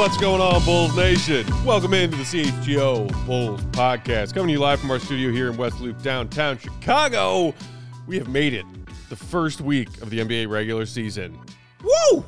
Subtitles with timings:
[0.00, 1.46] What's going on, Bulls Nation?
[1.62, 4.32] Welcome into the CHGO Bulls podcast.
[4.32, 7.54] Coming to you live from our studio here in West Loop, downtown Chicago.
[8.06, 8.64] We have made it
[9.10, 11.38] the first week of the NBA regular season.
[11.84, 12.24] Woo!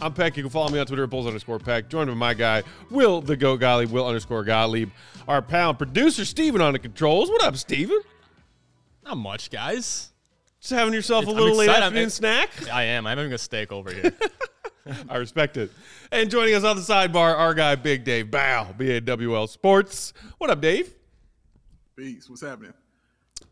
[0.00, 0.36] I'm Peck.
[0.36, 1.88] You can follow me on Twitter at Bulls underscore Peck.
[1.88, 4.90] Joined by my guy, Will the Goat Gottlieb, Will underscore Gottlieb.
[5.28, 7.30] Our pal and producer, Steven, on the controls.
[7.30, 8.00] What up, Steven?
[9.04, 10.10] Not much, guys.
[10.60, 12.50] Just having yourself a I'm little late afternoon I'm- snack?
[12.72, 13.06] I am.
[13.06, 14.12] I'm having a steak over here.
[15.08, 15.70] I respect it.
[16.10, 20.12] And joining us on the sidebar, our guy, Big Dave Bow, BAWL Sports.
[20.38, 20.94] What up, Dave?
[21.96, 22.28] Peace.
[22.28, 22.72] What's happening?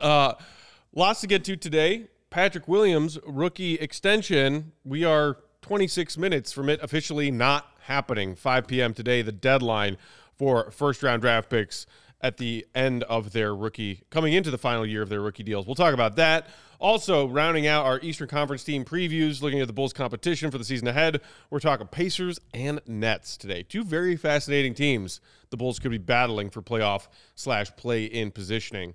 [0.00, 0.34] Uh,
[0.94, 2.08] lots to get to today.
[2.30, 4.72] Patrick Williams rookie extension.
[4.84, 8.34] We are 26 minutes from it officially not happening.
[8.34, 8.94] 5 p.m.
[8.94, 9.98] today, the deadline
[10.36, 11.86] for first round draft picks
[12.20, 15.66] at the end of their rookie, coming into the final year of their rookie deals.
[15.66, 16.48] We'll talk about that.
[16.78, 20.64] Also, rounding out our Eastern Conference team previews, looking at the Bulls' competition for the
[20.64, 23.62] season ahead, we're talking Pacers and Nets today.
[23.62, 28.94] Two very fascinating teams the Bulls could be battling for playoff slash play in positioning.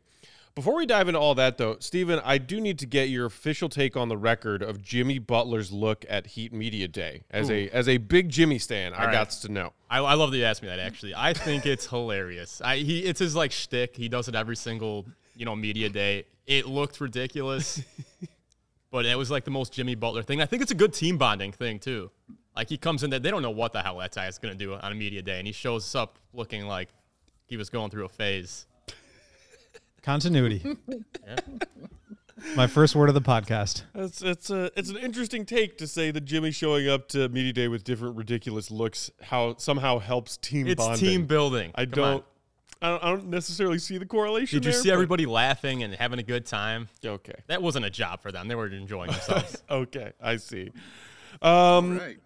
[0.56, 3.68] Before we dive into all that, though, Steven, I do need to get your official
[3.68, 7.24] take on the record of Jimmy Butler's look at Heat Media Day.
[7.30, 9.12] As a as a big Jimmy stan, I right.
[9.12, 9.74] got to know.
[9.90, 10.80] I, I love that you asked me that.
[10.80, 12.62] Actually, I think it's hilarious.
[12.64, 13.98] I he it's his like shtick.
[13.98, 16.24] He does it every single you know media day.
[16.48, 17.84] It looked ridiculous,
[18.92, 20.42] but it was like the most Jimmy Butler thing.
[20.42, 22.12] I think it's a good team bonding thing too.
[22.56, 24.56] Like he comes in there, they don't know what the hell that guy is gonna
[24.56, 26.88] do on a media day, and he shows up looking like
[27.46, 28.68] he was going through a phase.
[30.06, 30.64] Continuity.
[32.56, 33.82] My first word of the podcast.
[33.96, 37.52] It's it's a it's an interesting take to say that Jimmy showing up to Media
[37.54, 41.00] Day with different ridiculous looks how somehow helps team It's bonding.
[41.10, 41.72] team building.
[41.74, 42.12] I Come on.
[42.12, 42.26] don't,
[42.84, 44.58] I don't I don't necessarily see the correlation.
[44.60, 46.88] Did you there, see but- everybody laughing and having a good time?
[47.04, 47.34] Okay.
[47.48, 48.48] That wasn't a job for them.
[48.48, 49.64] They were enjoying themselves.
[49.72, 50.70] Okay, I see.
[51.42, 52.18] Um, Right.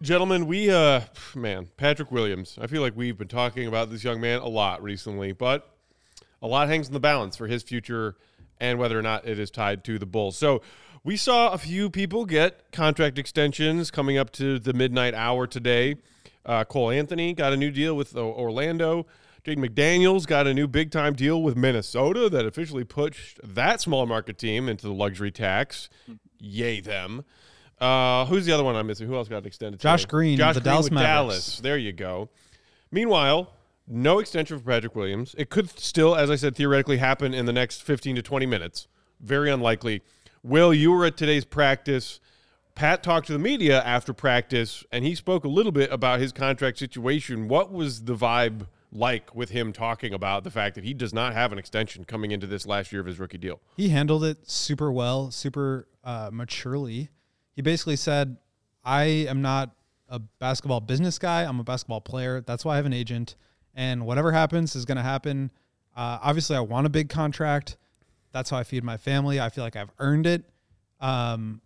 [0.00, 1.00] gentlemen we uh
[1.36, 4.82] man patrick williams i feel like we've been talking about this young man a lot
[4.82, 5.71] recently but
[6.42, 8.16] a lot hangs in the balance for his future
[8.60, 10.60] and whether or not it is tied to the bulls so
[11.04, 15.96] we saw a few people get contract extensions coming up to the midnight hour today
[16.44, 19.06] uh, cole anthony got a new deal with orlando
[19.44, 24.06] Jaden McDaniels got a new big time deal with Minnesota that officially pushed that small
[24.06, 25.88] market team into the luxury tax.
[26.38, 27.24] Yay, them.
[27.80, 29.08] Uh, who's the other one I'm missing?
[29.08, 29.80] Who else got an extended?
[29.80, 30.10] Josh today?
[30.10, 31.06] Green, Josh the Green Dallas Mavericks.
[31.06, 31.60] Dallas.
[31.60, 32.28] There you go.
[32.92, 33.52] Meanwhile,
[33.86, 35.34] no extension for Patrick Williams.
[35.38, 38.88] It could still, as I said, theoretically happen in the next 15 to 20 minutes.
[39.20, 40.02] Very unlikely.
[40.42, 42.20] Will, you were at today's practice.
[42.74, 46.32] Pat talked to the media after practice, and he spoke a little bit about his
[46.32, 47.48] contract situation.
[47.48, 51.32] What was the vibe like with him talking about the fact that he does not
[51.32, 53.60] have an extension coming into this last year of his rookie deal?
[53.76, 57.10] He handled it super well, super uh, maturely.
[57.54, 58.36] He basically said,
[58.84, 59.74] I am not
[60.08, 61.44] a basketball business guy.
[61.44, 62.40] I'm a basketball player.
[62.40, 63.36] That's why I have an agent.
[63.74, 65.50] And whatever happens is going to happen.
[65.96, 67.76] Uh, obviously, I want a big contract.
[68.32, 69.40] That's how I feed my family.
[69.40, 70.44] I feel like I've earned it.
[71.00, 71.60] Um,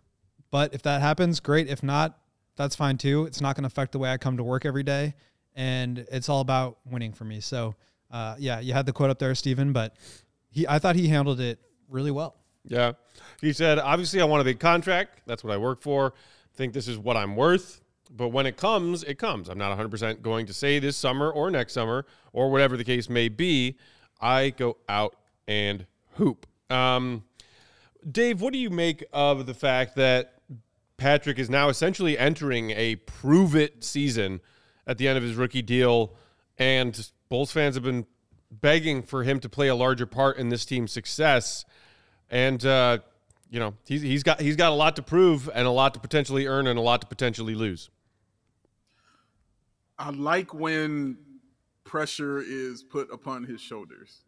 [0.51, 1.69] but if that happens, great.
[1.69, 2.17] If not,
[2.55, 3.25] that's fine too.
[3.25, 5.13] It's not going to affect the way I come to work every day.
[5.55, 7.39] And it's all about winning for me.
[7.39, 7.75] So,
[8.11, 9.95] uh, yeah, you had the quote up there, Steven, but
[10.49, 11.59] he, I thought he handled it
[11.89, 12.35] really well.
[12.65, 12.93] Yeah.
[13.41, 15.21] He said, obviously, I want a big contract.
[15.25, 16.13] That's what I work for.
[16.55, 17.81] think this is what I'm worth.
[18.09, 19.49] But when it comes, it comes.
[19.49, 23.09] I'm not 100% going to say this summer or next summer or whatever the case
[23.09, 23.77] may be.
[24.21, 25.15] I go out
[25.47, 26.47] and hoop.
[26.69, 27.23] Um,
[28.09, 30.35] Dave, what do you make of the fact that
[30.97, 34.41] Patrick is now essentially entering a prove it season
[34.85, 36.15] at the end of his rookie deal,
[36.57, 38.05] and Bulls fans have been
[38.49, 41.65] begging for him to play a larger part in this team's success.
[42.29, 42.99] And uh,
[43.49, 45.99] you know, he's he's got he's got a lot to prove and a lot to
[45.99, 47.89] potentially earn and a lot to potentially lose.
[49.99, 51.17] I like when
[51.83, 54.21] pressure is put upon his shoulders.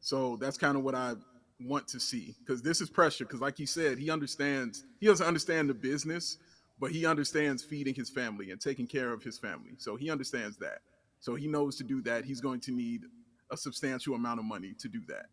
[0.00, 1.14] So that's kind of what I
[1.60, 3.24] want to see because this is pressure.
[3.24, 6.38] Because, like he said, he understands, he doesn't understand the business,
[6.78, 9.72] but he understands feeding his family and taking care of his family.
[9.78, 10.78] So he understands that.
[11.18, 13.02] So he knows to do that, he's going to need
[13.50, 15.26] a substantial amount of money to do that.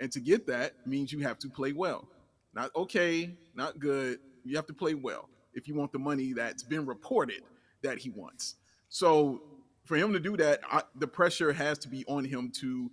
[0.00, 2.08] And to get that means you have to play well.
[2.54, 4.18] Not okay, not good.
[4.44, 7.42] You have to play well if you want the money that's been reported
[7.82, 8.56] that he wants.
[8.90, 9.42] So
[9.86, 12.90] for him to do that, I, the pressure has to be on him to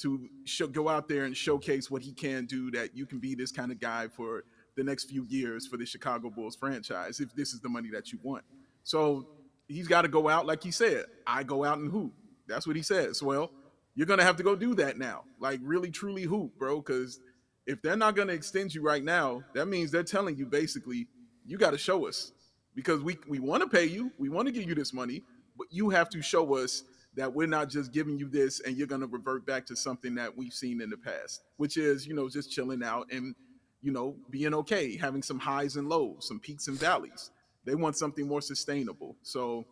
[0.00, 0.28] to
[0.72, 2.70] go out there and showcase what he can do.
[2.72, 4.44] That you can be this kind of guy for
[4.76, 8.12] the next few years for the Chicago Bulls franchise if this is the money that
[8.12, 8.44] you want.
[8.84, 9.28] So
[9.68, 11.06] he's got to go out like he said.
[11.26, 12.12] I go out and hoop.
[12.48, 13.22] That's what he says.
[13.22, 13.50] Well,
[13.96, 15.24] you're gonna have to go do that now.
[15.40, 16.78] Like really, truly hoop, bro.
[16.82, 17.20] Because
[17.66, 21.08] if they're not gonna extend you right now, that means they're telling you basically
[21.46, 22.32] you got to show us.
[22.74, 25.22] because we we want to pay you, we want to give you this money,
[25.56, 26.84] but you have to show us
[27.16, 30.14] that we're not just giving you this and you're going to revert back to something
[30.14, 33.34] that we've seen in the past, which is, you know, just chilling out and,
[33.82, 37.30] you know, being okay, having some highs and lows, some peaks and valleys.
[37.64, 39.16] They want something more sustainable.
[39.22, 39.64] So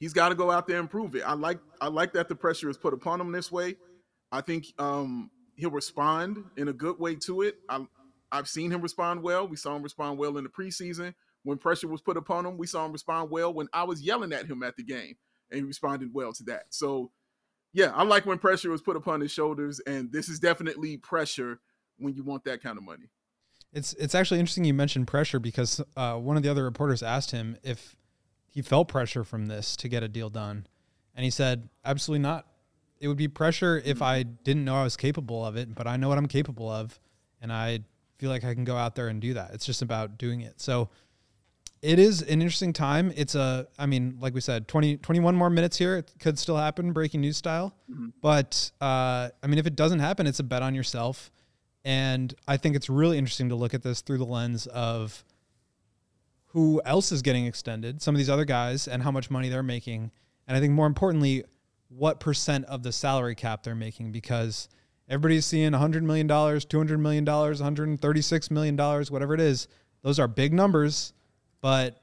[0.00, 1.22] he's got to go out there and prove it.
[1.24, 3.76] I like I like that the pressure is put upon him this way.
[4.32, 7.56] I think um, he'll respond in a good way to it.
[7.68, 7.86] I,
[8.32, 9.46] I've seen him respond well.
[9.46, 12.58] We saw him respond well in the preseason when pressure was put upon him.
[12.58, 15.16] We saw him respond well when I was yelling at him at the game
[15.50, 16.64] and he responded well to that.
[16.70, 17.10] So,
[17.72, 21.60] yeah, I like when pressure was put upon his shoulders, and this is definitely pressure
[21.98, 23.10] when you want that kind of money.
[23.72, 27.30] It's it's actually interesting you mentioned pressure because uh, one of the other reporters asked
[27.30, 27.96] him if
[28.50, 30.66] he felt pressure from this to get a deal done,
[31.14, 32.46] and he said absolutely not.
[33.00, 35.96] It would be pressure if I didn't know I was capable of it, but I
[35.96, 37.00] know what I'm capable of,
[37.40, 37.80] and I
[38.18, 39.50] feel like I can go out there and do that.
[39.54, 40.60] It's just about doing it.
[40.60, 40.90] So
[41.82, 43.12] it is an interesting time.
[43.16, 45.96] It's a, I mean, like we said, 20, 21 more minutes here.
[45.96, 47.74] It could still happen, breaking news style.
[47.90, 48.10] Mm-hmm.
[48.20, 51.32] But uh, I mean, if it doesn't happen, it's a bet on yourself.
[51.84, 55.24] And I think it's really interesting to look at this through the lens of
[56.46, 59.64] who else is getting extended, some of these other guys, and how much money they're
[59.64, 60.12] making.
[60.46, 61.44] And I think more importantly,
[61.88, 64.68] what percent of the salary cap they're making because
[65.08, 69.66] everybody's seeing $100 million, $200 million, $136 million, whatever it is.
[70.02, 71.12] Those are big numbers
[71.62, 72.02] but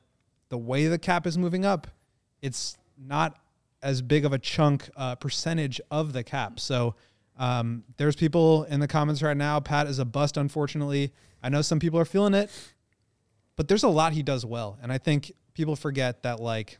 [0.50, 1.86] the way the cap is moving up,
[2.42, 3.38] it's not
[3.84, 6.60] as big of a chunk uh, percentage of the cap.
[6.60, 6.96] So
[7.38, 9.60] um, there's people in the comments right now.
[9.60, 11.14] Pat is a bust, unfortunately.
[11.44, 12.50] I know some people are feeling it,
[13.56, 16.80] but there's a lot he does well, and I think people forget that like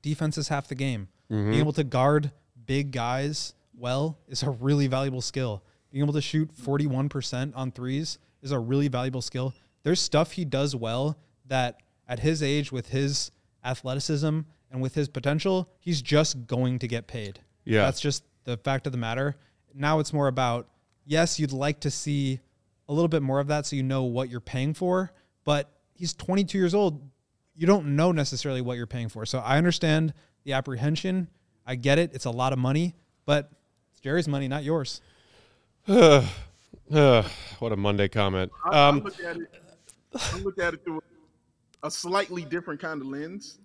[0.00, 1.08] defense is half the game.
[1.30, 1.50] Mm-hmm.
[1.50, 2.30] Being able to guard
[2.64, 5.62] big guys well is a really valuable skill.
[5.90, 9.54] Being able to shoot 41% on threes is a really valuable skill.
[9.82, 13.30] There's stuff he does well that at his age, with his
[13.64, 14.40] athleticism
[14.70, 17.40] and with his potential, he's just going to get paid.
[17.64, 17.82] Yeah.
[17.82, 19.36] That's just the fact of the matter.
[19.74, 20.68] Now it's more about,
[21.04, 22.40] yes, you'd like to see
[22.88, 25.12] a little bit more of that so you know what you're paying for,
[25.44, 27.02] but he's 22 years old.
[27.54, 29.26] You don't know necessarily what you're paying for.
[29.26, 31.28] So I understand the apprehension.
[31.66, 32.12] I get it.
[32.14, 32.94] It's a lot of money,
[33.26, 33.50] but
[33.92, 35.02] it's Jerry's money, not yours.
[35.86, 36.22] uh,
[37.58, 38.50] what a Monday comment.
[38.64, 39.62] Um, I, I look at it.
[40.14, 41.02] I look at it through
[41.82, 43.58] a slightly different kind of lens.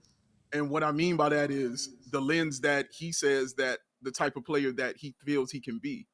[0.51, 4.35] And what I mean by that is the lens that he says that the type
[4.35, 6.07] of player that he feels he can be,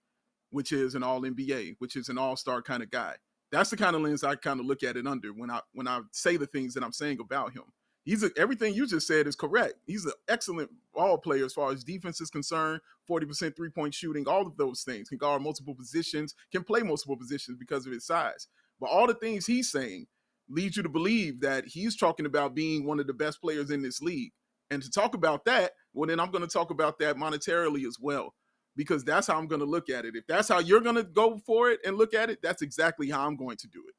[0.51, 3.15] which is an all NBA, which is an all-star kind of guy.
[3.51, 5.87] That's the kind of lens I kind of look at it under when I when
[5.87, 7.63] I say the things that I'm saying about him.
[8.05, 9.73] He's a, everything you just said is correct.
[9.85, 12.79] He's an excellent ball player as far as defense is concerned.
[13.07, 15.09] Forty percent three point shooting, all of those things.
[15.09, 18.47] Can guard multiple positions, can play multiple positions because of his size.
[18.79, 20.05] But all the things he's saying
[20.49, 23.81] leads you to believe that he's talking about being one of the best players in
[23.81, 24.31] this league.
[24.71, 27.97] And to talk about that, well, then I'm going to talk about that monetarily as
[27.99, 28.33] well,
[28.75, 30.15] because that's how I'm going to look at it.
[30.15, 33.09] If that's how you're going to go for it and look at it, that's exactly
[33.09, 33.95] how I'm going to do it.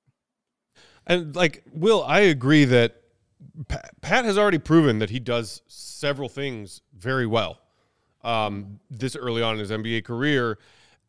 [1.06, 2.96] And like, Will, I agree that
[4.00, 7.58] Pat has already proven that he does several things very well
[8.22, 10.58] um, this early on in his NBA career.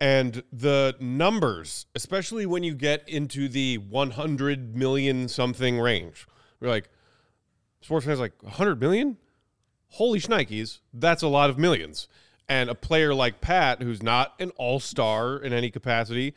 [0.01, 6.27] And the numbers, especially when you get into the 100 million something range,
[6.59, 6.89] we're like,
[7.81, 9.17] sports fans like 100 million?
[9.89, 12.07] Holy shnikes, that's a lot of millions.
[12.49, 16.33] And a player like Pat, who's not an all star in any capacity,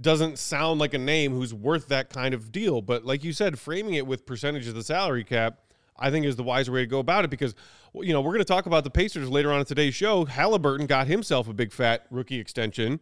[0.00, 2.82] doesn't sound like a name who's worth that kind of deal.
[2.82, 5.60] But like you said, framing it with percentage of the salary cap,
[5.98, 7.54] I think is the wiser way to go about it because
[7.94, 10.24] you know, we're going to talk about the Pacers later on in today's show.
[10.24, 13.00] Halliburton got himself a big fat rookie extension.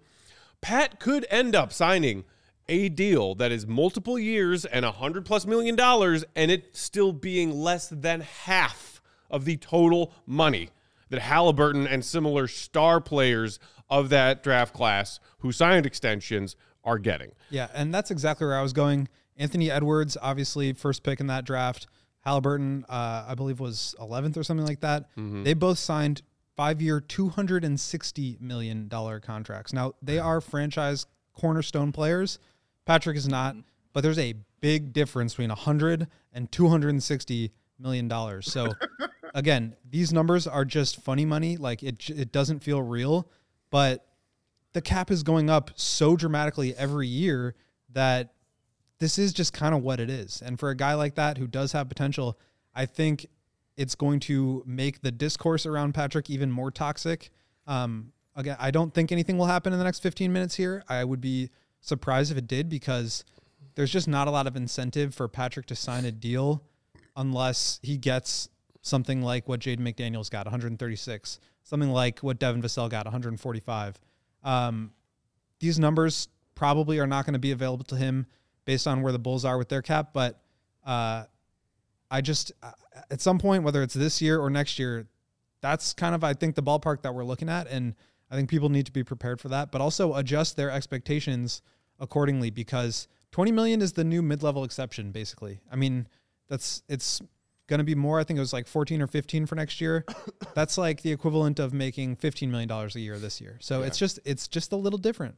[0.60, 2.24] Pat could end up signing
[2.68, 7.12] a deal that is multiple years and a hundred plus million dollars, and it still
[7.12, 10.70] being less than half of the total money
[11.10, 13.58] that Halliburton and similar star players
[13.90, 17.32] of that draft class who signed extensions are getting.
[17.50, 19.08] Yeah, and that's exactly where I was going.
[19.36, 21.86] Anthony Edwards, obviously, first pick in that draft.
[22.24, 25.10] Halliburton, uh, I believe, was 11th or something like that.
[25.16, 25.42] Mm-hmm.
[25.42, 26.22] They both signed
[26.56, 29.72] five year, $260 million contracts.
[29.72, 32.38] Now, they are franchise cornerstone players.
[32.86, 33.56] Patrick is not,
[33.92, 38.50] but there's a big difference between 100 and 260 million dollars.
[38.50, 38.72] So
[39.34, 41.56] again, these numbers are just funny money.
[41.56, 43.28] Like it it doesn't feel real,
[43.70, 44.06] but
[44.72, 47.54] the cap is going up so dramatically every year
[47.92, 48.32] that
[48.98, 50.42] this is just kind of what it is.
[50.44, 52.38] And for a guy like that who does have potential,
[52.74, 53.26] I think
[53.76, 57.30] it's going to make the discourse around Patrick even more toxic.
[57.66, 60.84] Um, again, I don't think anything will happen in the next 15 minutes here.
[60.88, 63.24] I would be surprised if it did because
[63.74, 66.62] there's just not a lot of incentive for Patrick to sign a deal
[67.16, 68.48] unless he gets
[68.82, 74.00] something like what Jaden McDaniels got, 136, something like what Devin Vassell got, 145.
[74.42, 74.92] Um,
[75.58, 78.26] these numbers probably are not going to be available to him
[78.64, 80.40] based on where the Bulls are with their cap, but
[80.86, 81.24] uh,
[82.10, 82.72] I just uh,
[83.10, 85.06] at some point, whether it's this year or next year,
[85.60, 87.94] that's kind of I think the ballpark that we're looking at, and
[88.30, 91.62] I think people need to be prepared for that, but also adjust their expectations
[92.00, 95.60] accordingly because 20 million is the new mid-level exception basically.
[95.70, 96.06] I mean,
[96.48, 97.20] that's it's
[97.66, 98.20] going to be more.
[98.20, 100.04] I think it was like 14 or 15 for next year.
[100.54, 103.56] That's like the equivalent of making 15 million dollars a year this year.
[103.60, 103.86] So Yeah.
[103.86, 105.36] it's just it's just a little different.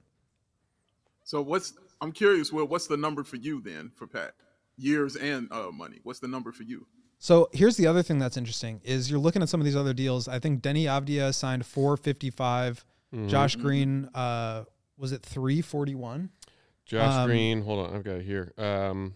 [1.23, 4.35] So what's I'm curious, Will, what's the number for you then for Pat?
[4.77, 6.01] Years and uh, money.
[6.03, 6.87] What's the number for you?
[7.19, 9.95] So here's the other thing that's interesting is you're looking at some of these other
[9.95, 10.29] deals.
[10.29, 12.85] I think Deni Avdija signed 455.
[13.15, 13.29] Mm-hmm.
[13.29, 14.65] Josh Green uh
[14.99, 16.31] was it 341?
[16.85, 17.63] Josh Um, Green.
[17.63, 18.53] Hold on, I've got it here.
[18.59, 19.15] Um,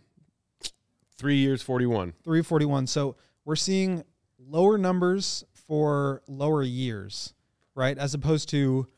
[1.16, 2.14] three years, forty-one.
[2.24, 2.86] 341.
[2.86, 4.04] So we're seeing
[4.38, 7.34] lower numbers for lower years,
[7.74, 7.96] right?
[7.96, 8.88] As opposed to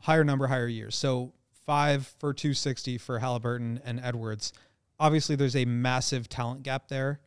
[0.00, 0.96] higher number, higher years.
[0.96, 1.32] So
[1.70, 4.52] five for 260 for Halliburton and Edwards.
[4.98, 7.20] Obviously, there's a massive talent gap there.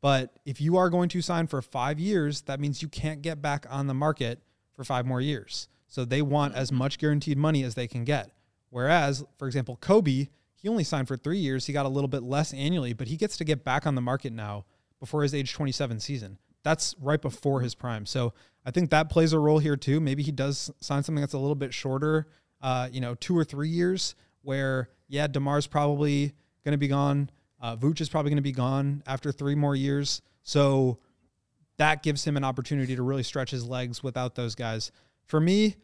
[0.00, 3.42] But if you are going to sign for five years, that means you can't get
[3.42, 4.44] back on the market
[4.74, 5.66] for five more years.
[5.88, 8.30] So they want as much guaranteed money as they can get.
[8.68, 11.66] Whereas, for example, Coby, he only signed for three years.
[11.66, 14.00] He got a little bit less annually, but he gets to get back on the
[14.00, 14.66] market now
[15.00, 16.38] before his age 27 season.
[16.62, 18.06] That's right before his prime.
[18.06, 19.98] So I think that plays a role here too.
[19.98, 22.28] Maybe he does sign something that's a little bit shorter,
[22.60, 26.32] uh, you know, two or three years where, yeah, DeMar's probably
[26.64, 27.30] going to be gone.
[27.60, 30.22] Uh, Vooch is probably going to be gone after three more years.
[30.42, 30.98] So
[31.76, 34.92] that gives him an opportunity to really stretch his legs without those guys.
[35.26, 35.76] For me,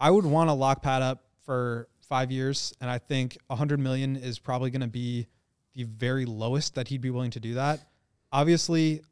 [0.00, 4.16] I would want to lock Pat up for five years, and I think 100 million
[4.16, 5.26] is probably going to be
[5.74, 7.86] the very lowest that he'd be willing to do that.
[8.32, 9.02] Obviously,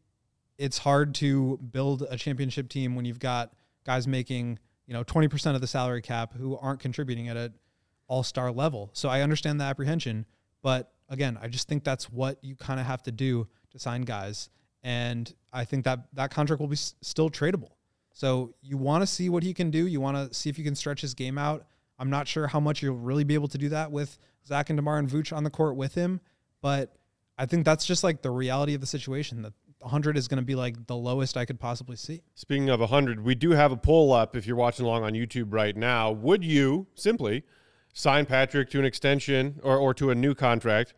[0.58, 3.52] it's hard to build a championship team when you've got
[3.84, 7.54] guys making you know 20% of the salary cap who aren't contributing at an
[8.08, 8.90] all-star level.
[8.92, 10.26] So I understand the apprehension,
[10.62, 14.02] but again, I just think that's what you kind of have to do to sign
[14.02, 14.48] guys,
[14.82, 17.70] and I think that that contract will be s- still tradable.
[18.12, 19.86] So you want to see what he can do.
[19.86, 21.66] You want to see if you can stretch his game out.
[21.98, 24.76] I'm not sure how much you'll really be able to do that with Zach and
[24.76, 26.20] Demar and Vooch on the court with him,
[26.62, 26.96] but
[27.38, 29.42] I think that's just like the reality of the situation.
[29.42, 29.52] That
[29.86, 32.22] 100 is going to be like the lowest I could possibly see.
[32.34, 35.46] Speaking of 100, we do have a poll up if you're watching along on YouTube
[35.50, 36.10] right now.
[36.10, 37.44] Would you simply
[37.94, 40.92] sign Patrick to an extension or, or to a new contract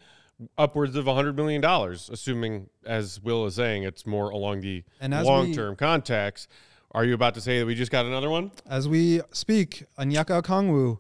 [0.57, 5.77] upwards of $100 million, assuming, as Will is saying, it's more along the long term
[5.77, 6.49] context?
[6.93, 8.53] Are you about to say that we just got another one?
[8.67, 10.99] As we speak, Onyeka Okongwu,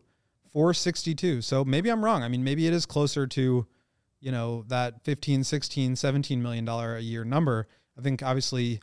[0.52, 1.40] 462.
[1.40, 2.22] So maybe I'm wrong.
[2.22, 3.66] I mean, maybe it is closer to,
[4.20, 7.68] you know, that 15, 16, 17 million dollar a year number.
[7.98, 8.80] I think obviously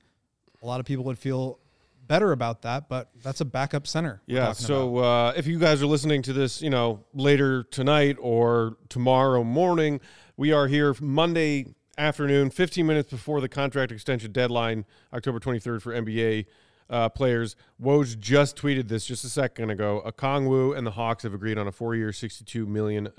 [0.62, 1.60] a lot of people would feel
[2.08, 4.22] better about that, but that's a backup center.
[4.28, 4.52] Yeah.
[4.54, 9.44] So uh, if you guys are listening to this, you know, later tonight or tomorrow
[9.44, 10.00] morning,
[10.38, 15.94] we are here Monday afternoon, 15 minutes before the contract extension deadline, October 23rd for
[15.94, 16.46] NBA
[16.90, 17.56] uh, players.
[17.82, 20.02] Woj just tweeted this just a second ago.
[20.06, 23.10] Okongwu and the Hawks have agreed on a four-year, $62 million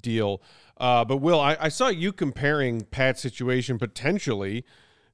[0.00, 0.42] deal.
[0.76, 4.64] Uh, but Will, I, I saw you comparing Pat's situation potentially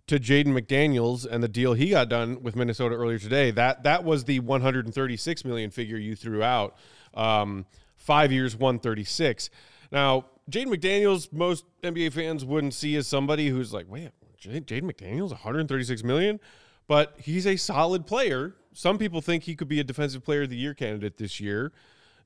[0.07, 3.51] to Jaden McDaniels and the deal he got done with Minnesota earlier today.
[3.51, 6.77] That that was the 136 million figure you threw out.
[7.15, 7.65] Um,
[7.97, 9.49] five years, 136.
[9.91, 15.31] Now, Jaden McDaniels, most NBA fans wouldn't see as somebody who's like, wait, Jaden McDaniels,
[15.31, 16.39] 136 million,
[16.87, 18.55] but he's a solid player.
[18.73, 21.73] Some people think he could be a defensive player of the year candidate this year.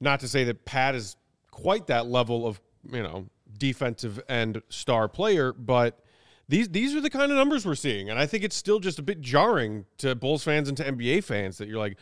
[0.01, 1.17] Not to say that Pat is
[1.51, 2.61] quite that level of,
[2.91, 3.27] you know,
[3.59, 6.01] defensive and star player, but
[6.49, 8.99] these these are the kind of numbers we're seeing, and I think it's still just
[8.99, 11.99] a bit jarring to Bulls fans and to NBA fans that you're like,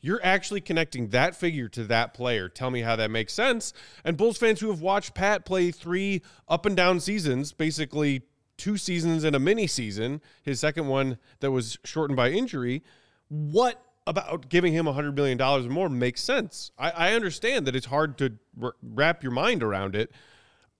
[0.00, 2.48] you're actually connecting that figure to that player.
[2.48, 3.72] Tell me how that makes sense.
[4.04, 8.22] And Bulls fans who have watched Pat play three up and down seasons, basically
[8.56, 12.82] two seasons and a mini season, his second one that was shortened by injury,
[13.28, 16.70] what about giving him $100 million or more makes sense?
[16.78, 18.34] I, I understand that it's hard to
[18.82, 20.12] wrap your mind around it.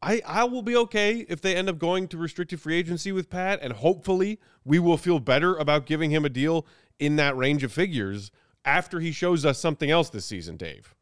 [0.02, 3.30] I, I will be okay if they end up going to restricted free agency with
[3.30, 6.66] Pat, and hopefully we will feel better about giving him a deal
[6.98, 8.30] in that range of figures
[8.64, 10.94] after he shows us something else this season, Dave.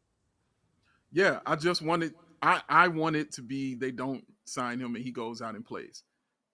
[1.11, 5.03] Yeah, I just wanted I I want it to be they don't sign him and
[5.03, 6.03] he goes out and plays.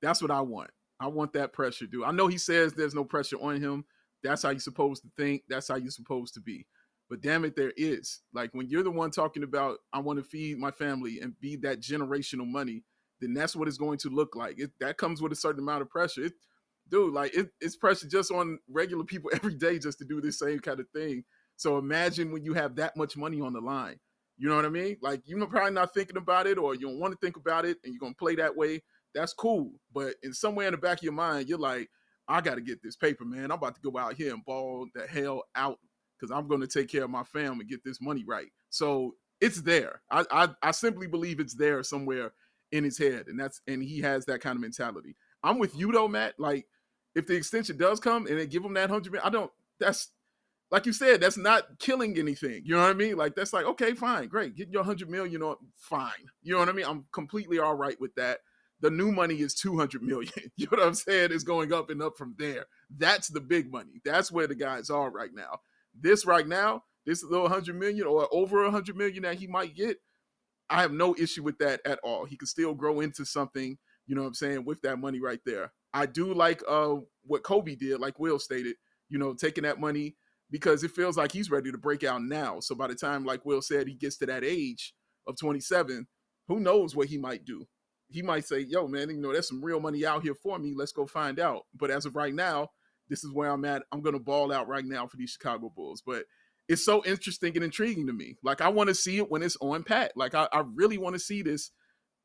[0.01, 0.69] That's what I want.
[0.99, 2.03] I want that pressure, dude.
[2.05, 3.85] I know he says there's no pressure on him.
[4.23, 5.43] That's how you're supposed to think.
[5.49, 6.67] That's how you're supposed to be.
[7.09, 8.21] But damn it, there is.
[8.33, 11.55] Like when you're the one talking about I want to feed my family and be
[11.57, 12.83] that generational money,
[13.19, 14.59] then that's what it's going to look like.
[14.59, 16.25] It, that comes with a certain amount of pressure.
[16.25, 16.33] It,
[16.89, 20.39] dude, like it, it's pressure just on regular people every day just to do this
[20.39, 21.23] same kind of thing.
[21.57, 23.99] So imagine when you have that much money on the line.
[24.37, 24.97] You know what I mean?
[25.01, 27.77] Like you're probably not thinking about it, or you don't want to think about it,
[27.83, 28.81] and you're gonna play that way.
[29.13, 31.89] That's cool, but in somewhere in the back of your mind, you're like,
[32.27, 33.45] I got to get this paper, man.
[33.45, 35.79] I'm about to go out here and ball the hell out
[36.17, 38.47] because I'm going to take care of my family and get this money right.
[38.69, 40.01] So it's there.
[40.11, 42.31] I, I I simply believe it's there somewhere
[42.71, 45.15] in his head, and that's and he has that kind of mentality.
[45.43, 46.35] I'm with you though, Matt.
[46.39, 46.67] Like
[47.15, 49.51] if the extension does come and they give him that hundred, I don't.
[49.79, 50.09] That's
[50.69, 52.61] like you said, that's not killing anything.
[52.63, 53.17] You know what I mean?
[53.17, 56.11] Like that's like okay, fine, great, get your hundred million on, fine.
[56.43, 56.85] You know what I mean?
[56.85, 58.39] I'm completely all right with that.
[58.81, 60.33] The new money is 200 million.
[60.57, 61.31] You know what I'm saying?
[61.31, 62.65] Is going up and up from there.
[62.97, 64.01] That's the big money.
[64.03, 65.59] That's where the guys are right now.
[65.99, 69.97] This right now, this little 100 million or over 100 million that he might get,
[70.69, 72.25] I have no issue with that at all.
[72.25, 75.39] He can still grow into something, you know what I'm saying, with that money right
[75.45, 75.71] there.
[75.93, 78.75] I do like uh what Coby did, like Will stated,
[79.09, 80.15] you know, taking that money
[80.49, 82.59] because it feels like he's ready to break out now.
[82.59, 84.93] So by the time, like Will said, he gets to that age
[85.27, 86.07] of 27,
[86.47, 87.65] who knows what he might do?
[88.11, 90.73] He might say, "Yo, man, you know, there's some real money out here for me.
[90.75, 92.69] Let's go find out." But as of right now,
[93.09, 93.83] this is where I'm at.
[93.91, 96.01] I'm gonna ball out right now for these Chicago Bulls.
[96.05, 96.25] But
[96.67, 98.37] it's so interesting and intriguing to me.
[98.43, 100.13] Like I want to see it when it's on pat.
[100.15, 101.71] Like I, I really want to see this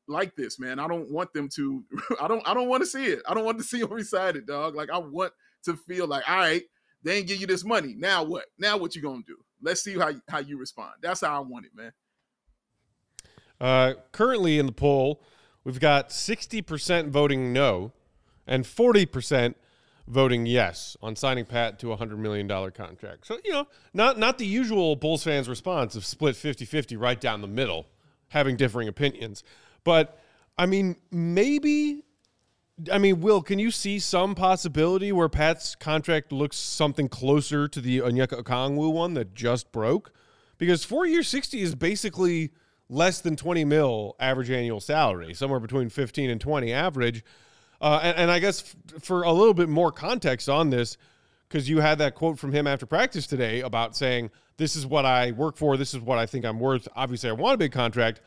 [0.07, 0.79] like this, man.
[0.79, 1.83] I don't want them to.
[2.21, 2.47] I don't.
[2.47, 3.21] I don't want to see it.
[3.27, 4.75] I don't want to see them resign it, dog.
[4.75, 5.33] Like I want
[5.65, 6.63] to feel like, all right,
[7.03, 7.95] they ain't give you this money.
[7.97, 8.45] Now what?
[8.57, 9.37] Now what you gonna do?
[9.61, 10.93] Let's see how how you respond.
[11.01, 11.91] That's how I want it, man.
[13.59, 15.23] Uh, currently in the poll,
[15.67, 17.91] we've got 60% voting no
[18.47, 19.53] and 40%
[20.07, 23.27] voting yes on signing Pat to a $100 million contract.
[23.27, 27.19] So, you know, not, not the usual Bulls fans' response of split 50 50 right
[27.19, 27.85] down the middle,
[28.29, 29.43] having differing opinions.
[29.83, 30.17] But,
[30.57, 32.03] I mean, maybe.
[32.91, 37.81] I mean, Will, can you see some possibility where Pat's contract looks something closer to
[37.81, 40.13] the Onyeka Okongwu one that just broke?
[40.59, 42.51] Because four years 60 is basically
[42.89, 47.23] less than 20 mil average annual salary, somewhere between 15 and 20 average.
[47.79, 50.97] Uh, and, and, I guess f- for a little bit more context on this,
[51.47, 55.05] because you had that quote from him after practice today about saying, This is what
[55.05, 55.77] I work for.
[55.77, 56.87] This is what I think I'm worth.
[56.95, 58.21] Obviously, I want a big contract.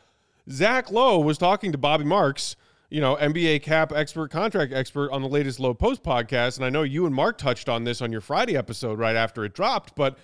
[0.49, 2.55] Zach Lowe was talking to Bobby Marks,
[2.91, 6.57] you know, NBA cap expert, contract expert on the latest Lowe Post podcast.
[6.57, 9.45] And I know you and Mark touched on this on your Friday episode right after
[9.45, 10.17] it dropped, but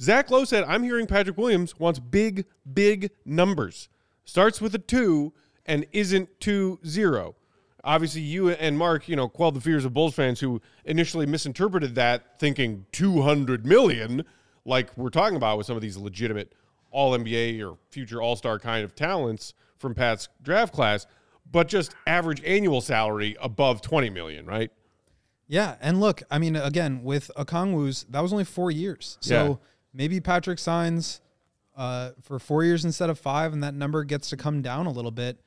[0.00, 3.88] Zach Lowe said, I'm hearing Patrick Williams wants big, big numbers.
[4.24, 5.32] Starts with a two
[5.66, 7.36] and isn't two zero.
[7.82, 11.94] Obviously, you and Mark, you know, quelled the fears of Bulls fans who initially misinterpreted
[11.96, 14.24] that, thinking 200 million,
[14.64, 16.54] like we're talking about with some of these legitimate
[16.90, 21.06] All NBA or future All Star kind of talents from Pat's draft class,
[21.50, 24.70] but just average annual salary above 20 million, right?
[25.46, 29.18] Yeah, and look, I mean, again, with Okongwu's, that was only four years.
[29.20, 29.56] So Yeah.
[29.94, 31.20] Maybe Patrick signs
[31.76, 34.90] uh, for four years instead of five, and that number gets to come down a
[34.90, 35.38] little bit.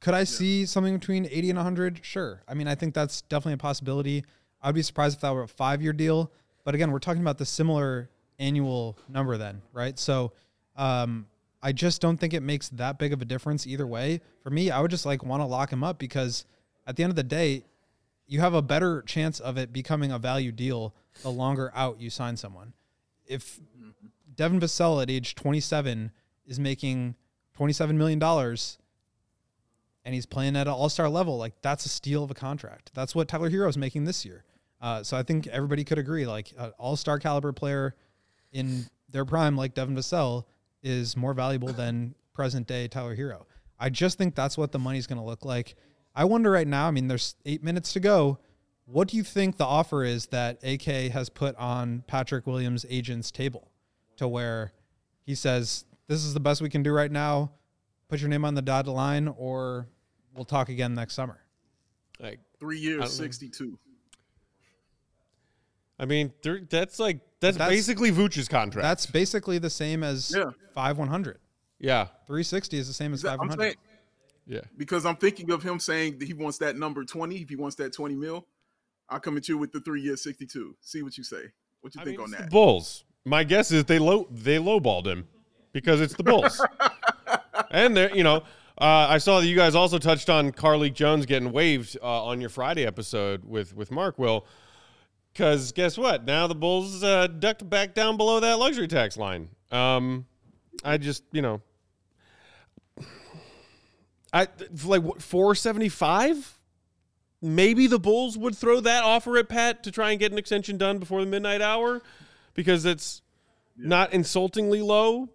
[0.00, 2.00] Could I see something between 80 and 100?
[2.02, 2.42] Sure.
[2.48, 4.24] I mean, I think that's definitely a possibility.
[4.60, 6.32] I'd be surprised if that were a five year deal.
[6.64, 9.96] But again, we're talking about the similar annual number then, right?
[9.98, 10.32] So
[10.76, 11.26] um,
[11.62, 14.20] I just don't think it makes that big of a difference either way.
[14.42, 16.46] For me, I would just like want to lock him up because
[16.86, 17.64] at the end of the day,
[18.26, 22.10] you have a better chance of it becoming a value deal the longer out you
[22.10, 22.72] sign someone.
[23.26, 23.60] If
[24.34, 26.10] Devin Vassell at age 27
[26.46, 27.14] is making
[27.58, 28.22] $27 million
[30.04, 32.90] and he's playing at an all star level, like that's a steal of a contract.
[32.94, 34.44] That's what Tyler Herro is making this year.
[34.80, 37.94] Uh, so I think everybody could agree, like an all star caliber player
[38.52, 40.44] in their prime, like Devin Vassell,
[40.82, 43.46] is more valuable than present day Tyler Herro.
[43.78, 45.76] I just think that's what the money's going to look like.
[46.14, 46.88] I wonder right now.
[46.88, 48.38] I mean, there's eight minutes to go.
[48.84, 53.30] What do you think the offer is that AK has put on Patrick Williams' agent's
[53.30, 53.70] table,
[54.16, 54.72] to where
[55.24, 57.52] he says, "This is the best we can do right now.
[58.08, 59.88] Put your name on the dotted line, or
[60.34, 61.38] we'll talk again next summer."
[62.20, 63.78] Like, Three years, 62.
[65.98, 66.32] I mean,
[66.68, 68.82] that's like that's, That's- basically Vooch's contract.
[68.82, 70.50] That's basically the same as Yeah.
[70.74, 71.38] five one hundred.
[71.78, 73.74] yeah, 360 is the same as five I'm one saying,
[74.46, 74.54] hundred.
[74.54, 74.60] yeah.
[74.76, 77.42] because I'm thinking of him saying that he wants that number 20.
[77.42, 78.46] If he wants that 20 mil,
[79.12, 80.74] I'll come at you with the three year 62.
[80.80, 81.52] See what you say.
[81.82, 82.50] What you I think mean, on that?
[82.50, 83.04] Bulls.
[83.24, 85.28] My guess is they low they lowballed him
[85.72, 86.64] because it's the Bulls,
[87.70, 88.36] and they you know
[88.78, 92.40] uh, I saw that you guys also touched on Carlik Jones getting waived uh, on
[92.40, 94.46] your Friday episode with with Mark Will.
[95.32, 96.24] Because guess what?
[96.24, 99.50] Now the Bulls uh, ducked back down below that luxury tax line.
[99.70, 100.26] Um,
[100.82, 101.60] I just you know.
[104.32, 104.48] I
[104.84, 106.58] like 475.
[107.42, 110.78] Maybe the Bulls would throw that offer at Pat to try and get an extension
[110.78, 112.00] done before the midnight hour
[112.54, 113.20] because it's
[113.76, 115.28] not insultingly low.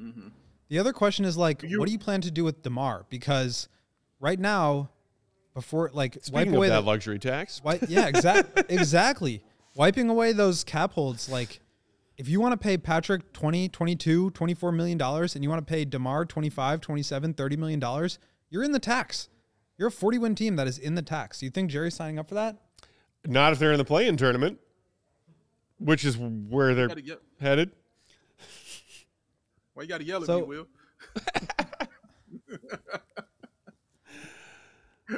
[0.00, 0.28] Mm-hmm.
[0.68, 3.06] The other question is like, You- what do you plan to do with Demar?
[3.10, 3.68] Because
[4.20, 4.90] right now,
[5.52, 8.62] before like Speaking wipe away of that the, luxury tax, Why, yeah, exactly.
[8.68, 9.42] exactly.
[9.74, 11.60] Wiping away those cap holds, like
[12.16, 15.70] if you want to pay Patrick 20, 22, 24 million dollars and you want to
[15.70, 19.28] pay DeMar 25, 27, 30 million dollars, you're in the tax.
[19.78, 21.40] You're a 40 win team that is in the tax.
[21.40, 22.56] Do you think Jerry's signing up for that?
[23.26, 24.58] not if they're in the play-in tournament,
[25.80, 27.72] which is where they're Gotta headed.
[29.74, 30.66] Why you got to yell at So- me, Will?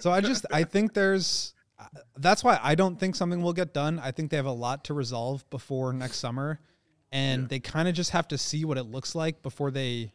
[0.00, 1.54] So I just I think there's
[2.18, 3.98] that's why I don't think something will get done.
[3.98, 6.60] I think they have a lot to resolve before next summer
[7.10, 10.12] and they kind of just have to see what it looks like before they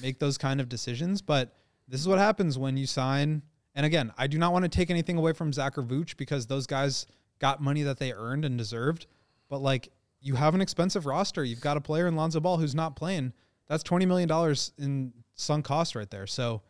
[0.00, 1.54] make those kind of decisions, but
[1.88, 3.42] this is what happens when you sign
[3.76, 6.46] and again, I do not want to take anything away from Zach or Vooch because
[6.46, 7.06] those guys
[7.40, 9.06] got money that they earned and deserved,
[9.48, 9.88] but like
[10.20, 11.42] you have an expensive roster.
[11.42, 13.32] You've got a player in Lonzo Ball who's not playing.
[13.66, 16.26] That's 20 million dollars in sunk cost right there.
[16.28, 16.62] So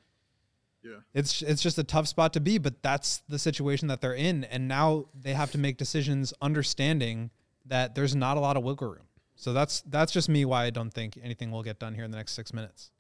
[0.83, 1.01] Yeah.
[1.13, 4.45] it's it's just a tough spot to be, but that's the situation that they're in,
[4.45, 7.31] and now they have to make decisions understanding
[7.67, 9.07] that there's not a lot of wiggle room.
[9.37, 12.11] So that's that's just me why I don't think anything will get done here in
[12.11, 12.91] the next six minutes.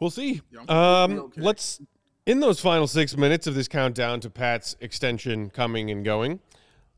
[0.00, 0.40] We'll see.
[0.50, 1.40] Yeah, I'm completely Um, okay.
[1.42, 1.80] Let's
[2.26, 6.40] in those final six minutes of this countdown to Pat's extension coming and going.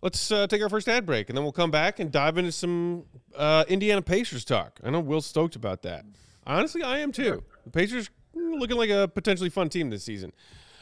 [0.02, 2.50] Let's uh, take our first ad break, and then we'll come back and dive into
[2.50, 3.04] some
[3.36, 4.80] uh, Indiana Pacers talk.
[4.82, 6.04] I know Will's stoked about that.
[6.44, 7.44] Honestly, I am too.
[7.64, 10.32] The Pacers mm, looking like a potentially fun team this season.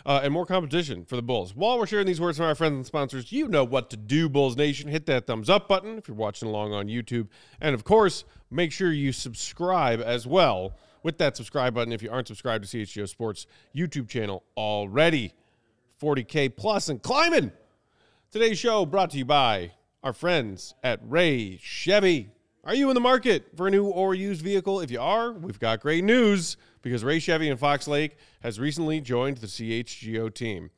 [0.07, 1.55] Uh, and more competition for the Bulls.
[1.55, 4.31] While we're sharing these words from our friends and sponsors, you know what to do,
[4.31, 4.89] Bulls Nation.
[4.89, 7.29] Hit that thumbs up button if you're watching along on YouTube.
[7.61, 10.73] And of course, make sure you subscribe as well
[11.03, 15.35] with that subscribe button if you aren't subscribed to CHGO Sports YouTube channel already.
[16.01, 17.53] 40K plus and climbing.
[18.31, 22.31] Today's show brought to you by our friends at Ray Chevy.
[22.65, 24.81] Are you in the market for a new or used vehicle?
[24.81, 29.01] If you are, we've got great news because Ray Chevy in Fox Lake has recently
[29.01, 30.71] joined the CHGO team.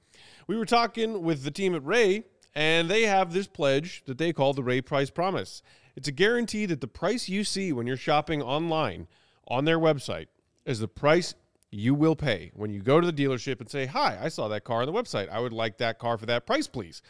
[0.46, 4.32] We were talking with the team at Ray, and they have this pledge that they
[4.32, 5.62] call the Ray Price Promise.
[5.94, 9.06] It's a guarantee that the price you see when you're shopping online
[9.48, 10.26] on their website
[10.64, 11.34] is the price
[11.70, 14.64] you will pay when you go to the dealership and say, Hi, I saw that
[14.64, 15.28] car on the website.
[15.30, 17.02] I would like that car for that price, please.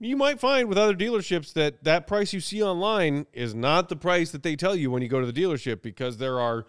[0.00, 3.94] You might find with other dealerships that that price you see online is not the
[3.94, 6.66] price that they tell you when you go to the dealership because there are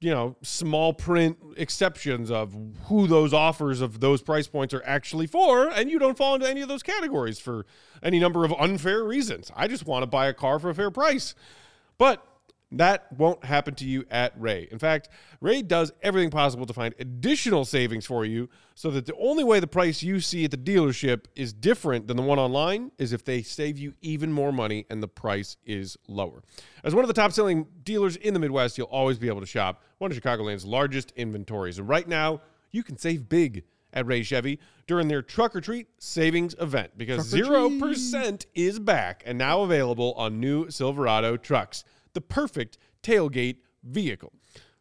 [0.00, 5.26] you know small print exceptions of who those offers of those price points are actually
[5.26, 7.66] for and you don't fall into any of those categories for
[8.02, 9.52] any number of unfair reasons.
[9.54, 11.34] I just want to buy a car for a fair price.
[11.98, 12.26] But
[12.72, 14.68] that won't happen to you at Ray.
[14.70, 15.08] In fact,
[15.40, 19.58] Ray does everything possible to find additional savings for you so that the only way
[19.58, 23.24] the price you see at the dealership is different than the one online is if
[23.24, 26.42] they save you even more money and the price is lower.
[26.84, 29.46] As one of the top selling dealers in the Midwest, you'll always be able to
[29.46, 31.78] shop one of Chicagoland's largest inventories.
[31.78, 35.88] And right now, you can save big at Ray Chevy during their Truck or Treat
[35.98, 42.78] savings event because 0% is back and now available on new Silverado trucks the perfect
[43.02, 44.32] tailgate vehicle.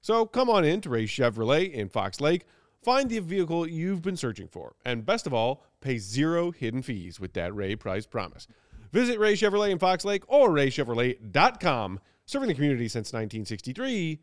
[0.01, 2.45] So come on in to Ray Chevrolet in Fox Lake,
[2.83, 7.19] find the vehicle you've been searching for, and best of all, pay zero hidden fees
[7.19, 8.47] with that Ray price promise.
[8.91, 14.19] Visit Ray Chevrolet in Fox Lake or raychevrolet.com, serving the community since 1963.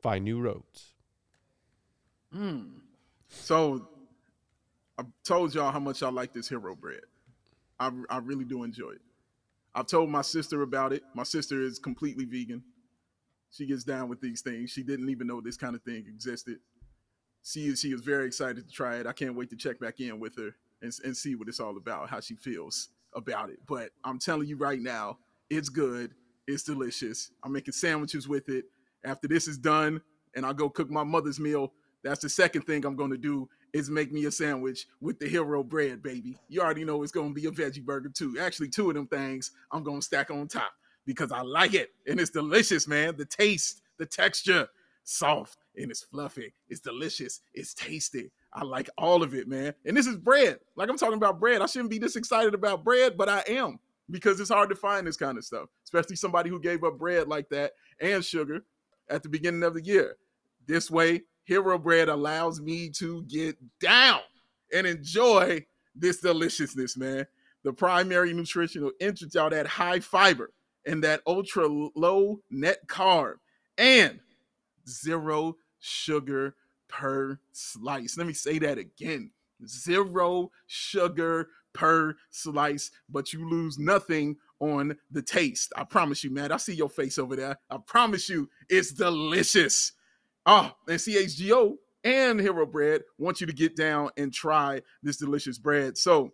[0.00, 0.94] Find new roads.
[2.32, 2.62] Hmm.
[3.28, 3.88] So
[4.98, 7.00] I told y'all how much I like this hero bread.
[7.78, 9.02] I, I really do enjoy it.
[9.78, 11.04] I've told my sister about it.
[11.14, 12.64] My sister is completely vegan.
[13.52, 14.72] She gets down with these things.
[14.72, 16.58] She didn't even know this kind of thing existed.
[17.44, 19.06] She is she is very excited to try it.
[19.06, 20.50] I can't wait to check back in with her
[20.82, 23.60] and, and see what it's all about, how she feels about it.
[23.68, 26.12] But I'm telling you right now, it's good.
[26.48, 27.30] It's delicious.
[27.44, 28.64] I'm making sandwiches with it.
[29.04, 30.00] After this is done,
[30.34, 31.72] and I'll go cook my mother's meal.
[32.02, 35.28] That's the second thing I'm going to do is make me a sandwich with the
[35.28, 36.38] hero bread, baby.
[36.48, 38.36] You already know it's to be a veggie burger too.
[38.40, 40.72] Actually, two of them things I'm to stack on top
[41.04, 43.16] because I like it and it's delicious, man.
[43.16, 44.68] The taste, the texture,
[45.08, 46.52] soft and it's fluffy.
[46.68, 47.40] It's delicious.
[47.54, 48.30] It's tasty.
[48.52, 49.74] I like all of it, man.
[49.84, 50.58] And this is bread.
[50.76, 51.62] Like I'm talking about bread.
[51.62, 53.78] I shouldn't be this excited about bread, but I am
[54.10, 57.28] because it's hard to find this kind of stuff, especially somebody who gave up bread
[57.28, 58.64] like that and sugar
[59.08, 60.16] at the beginning of the year.
[60.66, 64.20] This way, Hero Bread allows me to get down
[64.70, 67.26] and enjoy this deliciousness, man.
[67.64, 70.52] The primary nutritional interest y'all, that high fiber
[70.84, 73.36] and that ultra low net carb
[73.78, 74.20] and
[74.86, 76.54] zero sugar
[76.86, 78.18] per slice.
[78.18, 79.30] Let me say that again
[79.66, 85.72] zero sugar per slice, but you lose nothing on the taste.
[85.74, 86.52] I promise you, man.
[86.52, 87.58] I see your face over there.
[87.70, 89.92] I promise you, it's delicious.
[90.50, 95.58] Oh, and CHGO and Hero Bread want you to get down and try this delicious
[95.58, 95.98] bread.
[95.98, 96.32] So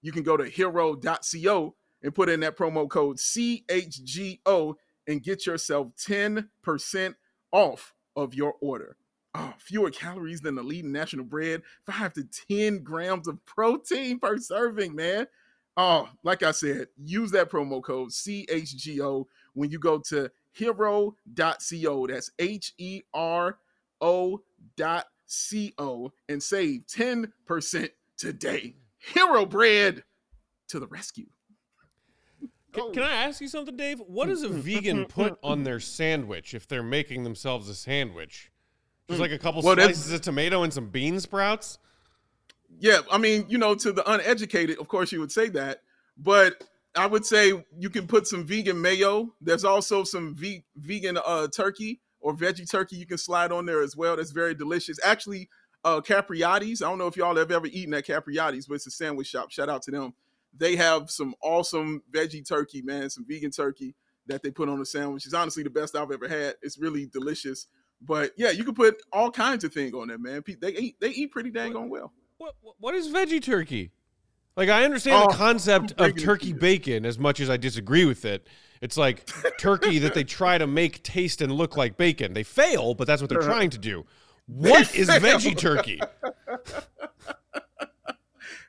[0.00, 4.74] you can go to hero.co and put in that promo code CHGO
[5.06, 7.14] and get yourself 10%
[7.52, 8.96] off of your order.
[9.34, 14.38] Oh, fewer calories than the leading national bread, five to 10 grams of protein per
[14.38, 15.26] serving, man.
[15.76, 22.06] Oh, like I said, use that promo code CHGO when you go to hero.co.
[22.06, 23.58] That's H E R
[24.00, 24.42] O
[24.76, 27.88] dot C-O and save 10%
[28.18, 28.76] today.
[28.98, 30.04] Hero bread
[30.68, 31.26] to the rescue.
[32.72, 32.90] Can, oh.
[32.90, 34.00] can I ask you something, Dave?
[34.06, 38.50] What does a vegan put on their sandwich if they're making themselves a sandwich?
[39.08, 39.22] Just mm.
[39.22, 41.78] like a couple Well, that's- slices of tomato and some bean sprouts?
[42.78, 45.82] Yeah, I mean, you know, to the uneducated, of course, you would say that,
[46.16, 49.34] but I would say you can put some vegan mayo.
[49.40, 53.82] There's also some ve- vegan uh, turkey or veggie turkey you can slide on there
[53.82, 54.16] as well.
[54.16, 54.98] That's very delicious.
[55.02, 55.48] Actually,
[55.84, 56.82] uh, Capriati's.
[56.82, 59.50] I don't know if y'all have ever eaten at Capriati's, but it's a sandwich shop.
[59.50, 60.14] Shout out to them.
[60.56, 63.94] They have some awesome veggie turkey, man, some vegan turkey
[64.26, 65.24] that they put on a sandwich.
[65.24, 66.56] It's honestly the best I've ever had.
[66.62, 67.66] It's really delicious.
[68.00, 70.42] But yeah, you can put all kinds of things on there, man.
[70.60, 72.12] They eat they eat pretty dang on well.
[72.38, 73.92] What what is veggie turkey?
[74.56, 78.24] Like I understand Oh, the concept of turkey bacon as much as I disagree with
[78.24, 78.46] it.
[78.80, 82.32] It's like turkey that they try to make taste and look like bacon.
[82.34, 83.50] They fail, but that's what they're uh-huh.
[83.50, 84.04] trying to do.
[84.46, 85.20] What is fail.
[85.20, 86.00] veggie turkey?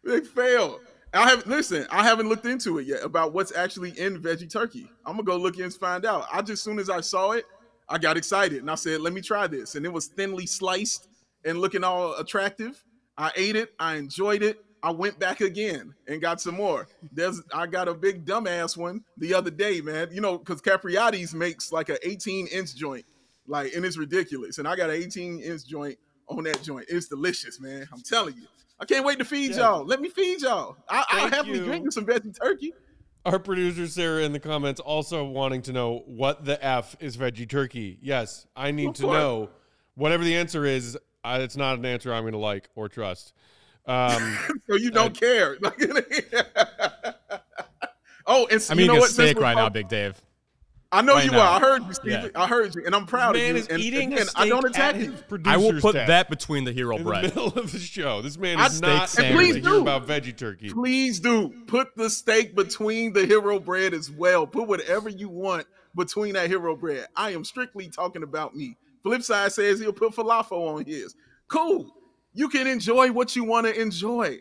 [0.04, 0.80] They fail.
[1.14, 1.86] I haven't listen.
[1.90, 4.90] I haven't looked into it yet about what's actually in veggie turkey.
[5.06, 6.26] I'm gonna go look in and find out.
[6.32, 7.46] I just soon as I saw it,
[7.88, 11.08] I got excited and I said, "Let me try this." And it was thinly sliced
[11.46, 12.84] and looking all attractive.
[13.18, 13.74] I ate it.
[13.80, 14.64] I enjoyed it.
[14.84, 16.88] I went back again and got some more.
[17.14, 20.10] There's I got a big dumbass one the other day, man.
[20.12, 23.06] You know, because Capriati's makes like an 18 inch joint,
[23.48, 24.58] like, and it's ridiculous.
[24.58, 26.86] And I got an 18 inch joint on that joint.
[26.90, 27.88] It's delicious, man.
[27.94, 28.44] I'm telling you.
[28.80, 29.58] I can't wait to feed Yeah.
[29.58, 29.86] y'all.
[29.86, 30.76] Let me feed y'all.
[30.90, 31.66] I, I'll Thank happily you.
[31.66, 32.74] drink you some veggie turkey.
[33.26, 37.48] Our producer Sarah in the comments also wanting to know what the f is veggie
[37.50, 38.00] turkey.
[38.02, 39.14] Yes, I need Of to course.
[39.18, 39.50] know.
[39.96, 43.32] Whatever the answer is, uh, it's not an answer I'm going to like or trust.
[43.86, 44.38] Um,
[44.70, 45.58] So you don't care.
[48.26, 49.10] oh, and I'm you eating know a what?
[49.10, 50.20] Since steak right now, Big Dave.
[50.92, 51.40] I know right you now.
[51.40, 51.58] are.
[51.58, 52.12] I heard you, Steve.
[52.12, 52.28] Yeah.
[52.36, 53.62] I heard you, and I'm proud man of you.
[53.64, 55.42] is and eating again, a steak I don't attack his you.
[55.46, 57.24] I will put desk that between the hero in the bread.
[57.24, 58.22] middle of the show.
[58.22, 59.46] This man I- is not Steak here sandwich.
[59.48, 59.82] Please hear do.
[59.82, 60.70] about veggie turkey.
[60.70, 64.46] Please do put the steak between the hero bread as well.
[64.46, 65.66] Put whatever you want
[65.96, 67.08] between that hero bread.
[67.16, 68.78] I am strictly talking about me.
[69.04, 71.16] Flipside says he'll put falafel on his.
[71.48, 71.92] Cool.
[72.34, 74.40] You can enjoy what you want to enjoy.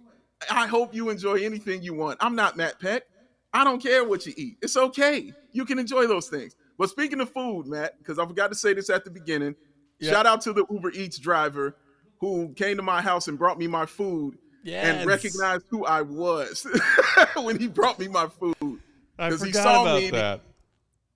[0.51, 2.19] I hope you enjoy anything you want.
[2.21, 3.05] I'm not Matt Peck.
[3.53, 4.57] I don't care what you eat.
[4.63, 5.33] It's okay.
[5.53, 6.57] You can enjoy those things.
[6.79, 9.55] But speaking of food, Matt, because I forgot to say this at the beginning,
[10.01, 10.11] Yeah.
[10.13, 11.77] shout out to the Uber Eats driver
[12.19, 14.87] who came to my house and brought me my food Yes.
[14.87, 16.67] and recognized who I was
[17.37, 18.81] when he brought me my food.
[19.19, 20.41] I 'cause he saw about me- that.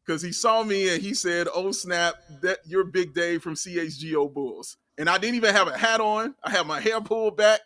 [0.04, 4.32] Because he saw me and he said, "Oh snap, that you're Big Dave from CHGO
[4.32, 6.34] Bulls." And I didn't even have a hat on.
[6.42, 7.60] I had my hair pulled back.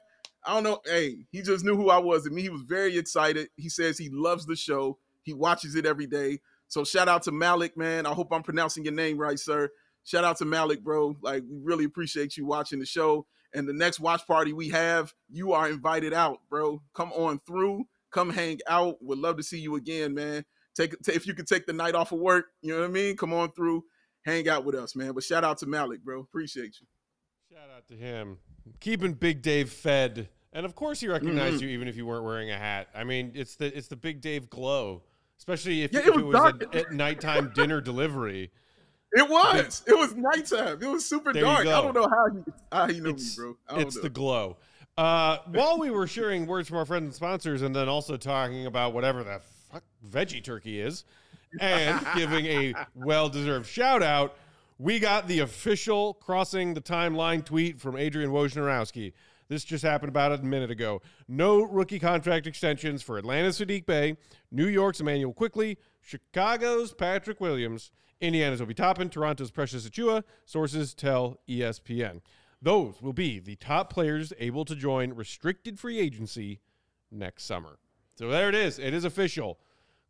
[0.45, 0.81] I don't know.
[0.85, 2.27] Hey, he just knew who I was.
[2.27, 3.49] And me, he was very excited.
[3.57, 4.99] He says he loves the show.
[5.23, 6.41] He watches it every day.
[6.69, 8.07] So shout out to Malik, man.
[8.07, 9.71] I hope I'm pronouncing your name right, sir.
[10.05, 11.17] Shout out to Malik, bro.
[11.21, 13.27] Like we really appreciate you watching the show.
[13.53, 16.81] And the next watch party we have, you are invited out, bro.
[16.95, 17.85] Come on through.
[18.11, 19.03] Come hang out.
[19.03, 20.45] Would love to see you again, man.
[20.75, 22.93] Take ta- if you could take the night off of work, you know what I
[22.93, 23.17] mean?
[23.17, 23.85] Come on through,
[24.25, 25.13] hang out with us, man.
[25.13, 26.21] But shout out to Malik, bro.
[26.21, 26.87] Appreciate you.
[27.61, 28.39] Shout out to him.
[28.81, 30.29] Keeping Big Dave fed.
[30.55, 31.65] And of course he recognized Mm-hmm.
[31.65, 32.89] you even if you weren't wearing a hat.
[32.95, 35.03] I mean, it's the it's the Big Dave glow.
[35.37, 38.51] Especially if, Yeah, if it it was was, a, at nighttime dinner delivery.
[39.13, 39.83] It was.
[39.87, 40.83] It was nighttime.
[40.83, 41.67] It was super There dark.
[41.67, 43.57] I don't know how he how he knew It's, me, bro.
[43.69, 44.03] I don't it's know.
[44.03, 44.57] the glow.
[44.97, 48.65] Uh, while we were sharing words from our friends and sponsors, and then also talking
[48.67, 51.05] about whatever the fuck veggie turkey is,
[51.61, 54.37] and giving a well-deserved shout out,
[54.81, 59.13] we got the official crossing the timeline tweet from Adrian Wojnarowski.
[59.47, 61.03] This just happened about a minute ago.
[61.29, 64.17] No rookie contract extensions for Atlanta's Saddiq Bey,
[64.51, 67.91] New York's Immanuel Quickley, Chicago's Patrick Williams,
[68.23, 70.25] Indiana's Obi Toppin, Toronto's Precious Achiuwa.
[70.47, 72.23] Sources tell ESPN.
[72.63, 76.61] Those will be the top players able to join restricted free agency
[77.11, 77.79] next summer.
[78.15, 78.79] So there it is.
[78.79, 79.59] It is official.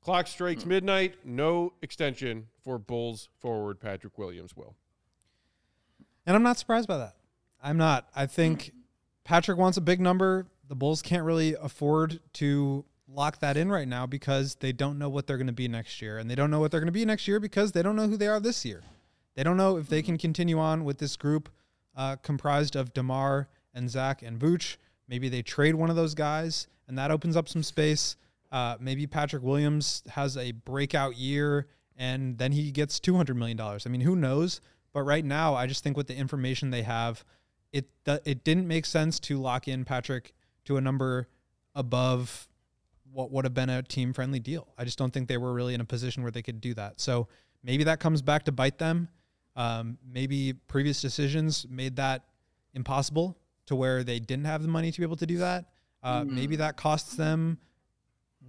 [0.02, 1.14] Clock strikes midnight.
[1.24, 4.56] No extension for Bulls forward Patrick Williams.
[4.56, 4.74] Will
[6.26, 7.16] And I'm not surprised by that.
[7.62, 8.08] I'm not.
[8.14, 8.72] I think
[9.24, 10.46] Patrick wants a big number.
[10.68, 15.08] The Bulls can't really afford to lock that in right now because they don't know
[15.08, 16.18] what they're going to be next year.
[16.18, 18.06] And they don't know what they're going to be next year because they don't know
[18.06, 18.82] who they are this year.
[19.34, 21.48] They don't know if they can continue on with this group
[21.96, 24.76] uh, comprised of DeMar and Zach and Vooch.
[25.08, 28.16] Maybe they trade one of those guys and that opens up some space.
[28.52, 33.60] Uh, maybe Patrick Williams has a breakout year and then he gets $200 million.
[33.60, 34.60] I mean, who knows?
[34.92, 37.24] But right now, I just think with the information they have,
[37.72, 40.32] it it didn't make sense to lock in Patrick
[40.64, 41.28] to a number
[41.74, 42.48] above
[43.12, 44.68] what would have been a team friendly deal.
[44.78, 47.00] I just don't think they were really in a position where they could do that.
[47.00, 47.28] So
[47.62, 49.08] maybe that comes back to bite them.
[49.56, 52.24] Um, maybe previous decisions made that
[52.74, 53.36] impossible
[53.66, 55.66] to where they didn't have the money to be able to do that.
[56.02, 56.30] Uh, mm.
[56.30, 57.58] Maybe that costs them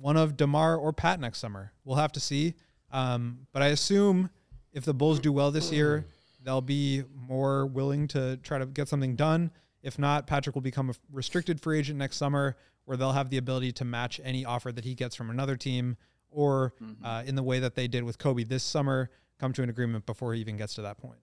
[0.01, 1.71] one of Demar or Pat next summer.
[1.85, 2.55] We'll have to see.
[2.91, 4.29] Um, but I assume
[4.73, 6.05] if the Bulls do well this year,
[6.43, 9.51] they'll be more willing to try to get something done.
[9.83, 13.37] If not, Patrick will become a restricted free agent next summer, where they'll have the
[13.37, 15.97] ability to match any offer that he gets from another team,
[16.29, 17.05] or mm-hmm.
[17.05, 19.09] uh, in the way that they did with Coby this summer,
[19.39, 21.19] come to an agreement before he even gets to that point.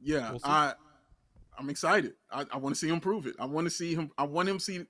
[0.00, 0.74] Yeah, we'll I
[1.58, 2.14] I'm excited.
[2.30, 3.36] I, I want to see him prove it.
[3.38, 4.10] I want to see him.
[4.16, 4.86] I want him see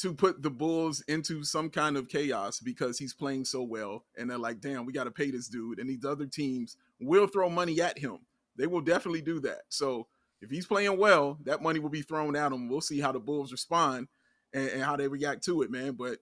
[0.00, 4.04] to put the Bulls into some kind of chaos because he's playing so well.
[4.16, 5.78] And they're like, damn, we got to pay this dude.
[5.78, 8.18] And these other teams will throw money at him.
[8.56, 9.62] They will definitely do that.
[9.68, 10.06] So
[10.40, 12.68] if he's playing well, that money will be thrown at him.
[12.68, 14.08] We'll see how the Bulls respond
[14.54, 15.92] and, and how they react to it, man.
[15.92, 16.18] But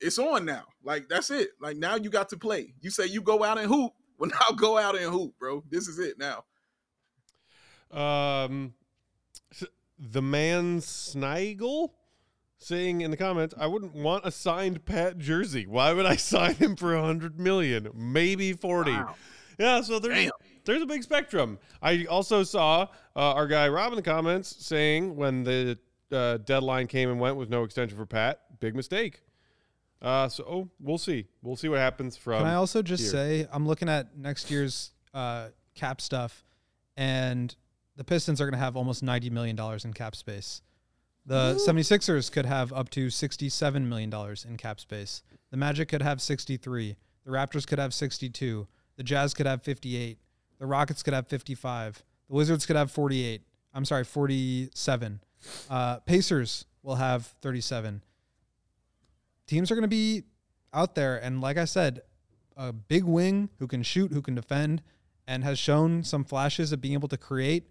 [0.00, 0.64] it's on now.
[0.82, 1.50] Like, that's it.
[1.60, 2.74] Like, now you got to play.
[2.80, 3.92] You say you go out and hoop.
[4.20, 5.64] Well, now go out and hoop, bro.
[5.70, 6.44] This is it now.
[7.90, 8.74] Um,
[9.98, 11.88] the man Snigel
[12.60, 15.66] saying in the comments, I wouldn't want a signed Pat jersey.
[15.66, 17.88] Why would I sign him for a hundred million?
[17.94, 18.92] Maybe forty.
[18.92, 19.16] Wow.
[19.58, 20.32] Yeah, so there's Damn.
[20.64, 21.58] there's a big spectrum.
[21.82, 22.82] I also saw
[23.14, 25.78] uh, our guy Rob in the comments saying when the
[26.12, 29.22] uh, deadline came and went with no extension for Pat, big mistake.
[30.00, 31.26] Uh, so oh, we'll see.
[31.42, 32.38] We'll see what happens from.
[32.38, 33.10] Can I also just here.
[33.10, 36.42] say I'm looking at next year's uh, cap stuff,
[36.96, 37.54] and
[37.96, 40.62] the Pistons are going to have almost ninety million dollars in cap space.
[41.30, 41.64] The Ooh.
[41.64, 44.12] 76ers could have up to $67 million
[44.48, 45.22] in cap space.
[45.52, 46.96] The Magic could have 63.
[47.24, 48.66] The Raptors could have 62.
[48.96, 50.18] The Jazz could have 58.
[50.58, 52.02] The Rockets could have 55.
[52.28, 53.42] The Wizards could have 48.
[53.72, 55.20] I'm sorry, 47.
[55.70, 58.02] Uh, Pacers will have 37.
[59.46, 60.24] Teams are going to be
[60.74, 61.16] out there.
[61.16, 62.00] And like I said,
[62.56, 64.82] a big wing who can shoot, who can defend,
[65.28, 67.68] and has shown some flashes of being able to create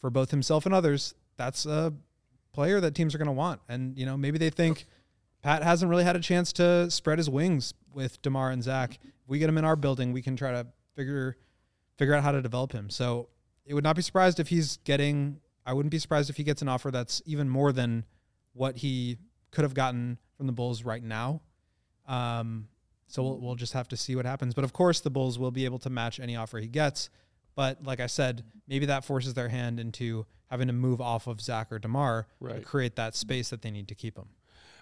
[0.00, 1.14] for both himself and others.
[1.36, 1.92] That's a
[2.52, 3.60] player that teams are going to want.
[3.68, 4.86] And, you know, maybe they think
[5.42, 8.98] Pat hasn't really had a chance to spread his wings with DeMar and Zach.
[9.02, 11.36] If we get him in our building, we can try to figure
[11.98, 12.88] figure out how to develop him.
[12.88, 13.28] So
[13.66, 16.62] it would not be surprised if he's getting I wouldn't be surprised if he gets
[16.62, 18.04] an offer that's even more than
[18.54, 19.18] what he
[19.50, 21.42] could have gotten from the Bulls right now.
[22.08, 22.68] Um,
[23.06, 24.54] so we'll, we'll just have to see what happens.
[24.54, 27.10] But of course, the Bulls will be able to match any offer he gets.
[27.54, 31.40] But like I said, maybe that forces their hand into having to move off of
[31.40, 32.56] Zach or DeMar right.
[32.56, 34.26] to create that space that they need to keep him.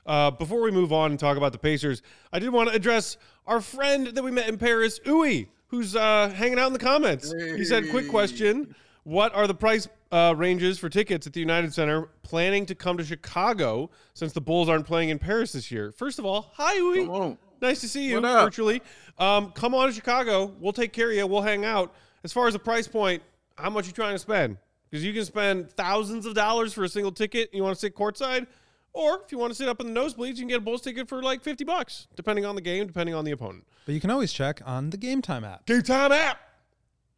[0.06, 2.02] Uh, before we move on and talk about the Pacers,
[2.32, 6.30] I did want to address our friend that we met in Paris, Uwe, who's uh,
[6.34, 7.32] hanging out in the comments.
[7.38, 7.58] Hey.
[7.58, 11.74] He said, "Quick question: What are the price uh, ranges for tickets at the United
[11.74, 12.08] Center?
[12.22, 15.92] Planning to come to Chicago since the Bulls aren't playing in Paris this year?
[15.92, 18.80] First of all, hi Uwe, nice to see you virtually.
[19.18, 20.54] Um, come on to Chicago.
[20.58, 21.26] We'll take care of you.
[21.26, 21.94] We'll hang out.
[22.24, 23.22] As far as the price point,
[23.56, 24.56] how much you trying to spend?
[24.90, 27.50] Because you can spend thousands of dollars for a single ticket.
[27.52, 28.46] You want to sit courtside,
[28.92, 30.82] or if you want to sit up in the nosebleeds, you can get a Bulls
[30.82, 33.66] ticket for like fifty bucks, depending on the game, depending on the opponent.
[33.86, 35.66] But you can always check on the Game Time app.
[35.66, 36.38] Game Time app.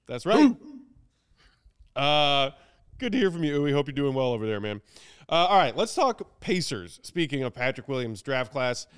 [0.06, 0.56] That's right.
[1.96, 2.50] uh,
[2.98, 4.80] good to hear from you, We Hope you're doing well over there, man.
[5.28, 6.98] Uh, all right, let's talk Pacers.
[7.04, 8.88] Speaking of Patrick Williams' draft class,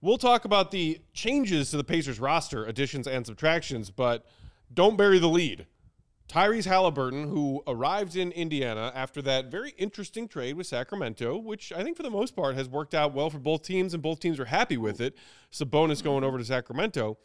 [0.00, 4.24] we'll talk about the changes to the Pacers roster, additions and subtractions, but
[4.72, 5.66] don't bury the lead.
[6.30, 11.82] Tyrese Halliburton, who arrived in Indiana after that very interesting trade with Sacramento, which I
[11.82, 14.38] think for the most part has worked out well for both teams, and both teams
[14.38, 15.16] are happy with it.
[15.50, 17.18] Sabonis going over to Sacramento.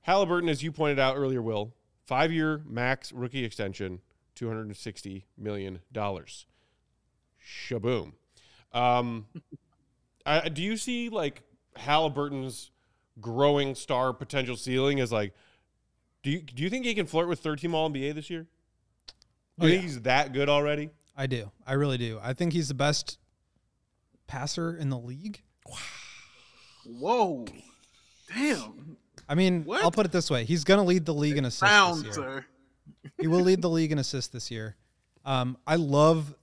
[0.00, 1.74] Halliburton, as you pointed out earlier, Will,
[2.06, 4.00] five year max rookie extension,
[4.36, 5.80] $260 million.
[5.94, 6.54] Shaboom.
[8.72, 9.26] Um,
[10.24, 11.42] I, do you see like
[11.76, 12.70] Halliburton's
[13.20, 15.34] growing star potential ceiling as like
[16.22, 18.46] do you do you think he can flirt with third team All NBA this year?
[19.58, 19.88] Do you oh, think yeah.
[19.88, 20.90] he's that good already?
[21.16, 21.50] I do.
[21.66, 22.18] I really do.
[22.22, 23.18] I think he's the best
[24.26, 25.42] passer in the league.
[25.66, 25.76] Wow.
[26.86, 27.44] Whoa.
[28.34, 28.96] Damn.
[29.28, 29.82] I mean, what?
[29.82, 32.04] I'll put it this way: he's going to lead the league in assists Round, this
[32.04, 32.12] year.
[32.14, 32.46] Sir.
[33.18, 34.76] he will lead the league in assists this year.
[35.24, 36.34] Um, I love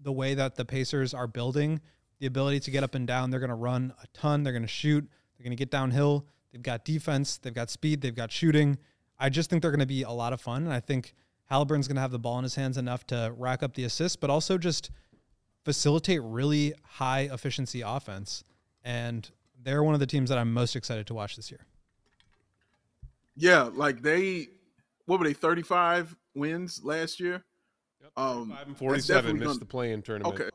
[0.00, 1.80] the way that the Pacers are building
[2.20, 3.30] the ability to get up and down.
[3.30, 4.42] They're going to run a ton.
[4.42, 5.06] They're going to shoot.
[5.36, 6.26] They're going to get downhill.
[6.52, 7.36] They've got defense.
[7.38, 8.00] They've got speed.
[8.00, 8.78] They've got shooting.
[9.18, 10.64] I just think they're going to be a lot of fun.
[10.64, 11.14] And I think
[11.46, 14.16] Halliburton's going to have the ball in his hands enough to rack up the assists,
[14.16, 14.90] but also just
[15.64, 18.44] facilitate really high efficiency offense.
[18.84, 19.30] And
[19.62, 21.60] they're one of the teams that I'm most excited to watch this year.
[23.36, 24.48] Yeah, like they,
[25.06, 27.44] what were they, 35 wins last year?
[28.02, 30.34] Yep, um, five and 47 missed gonna, the play-in tournament.
[30.34, 30.50] Okay.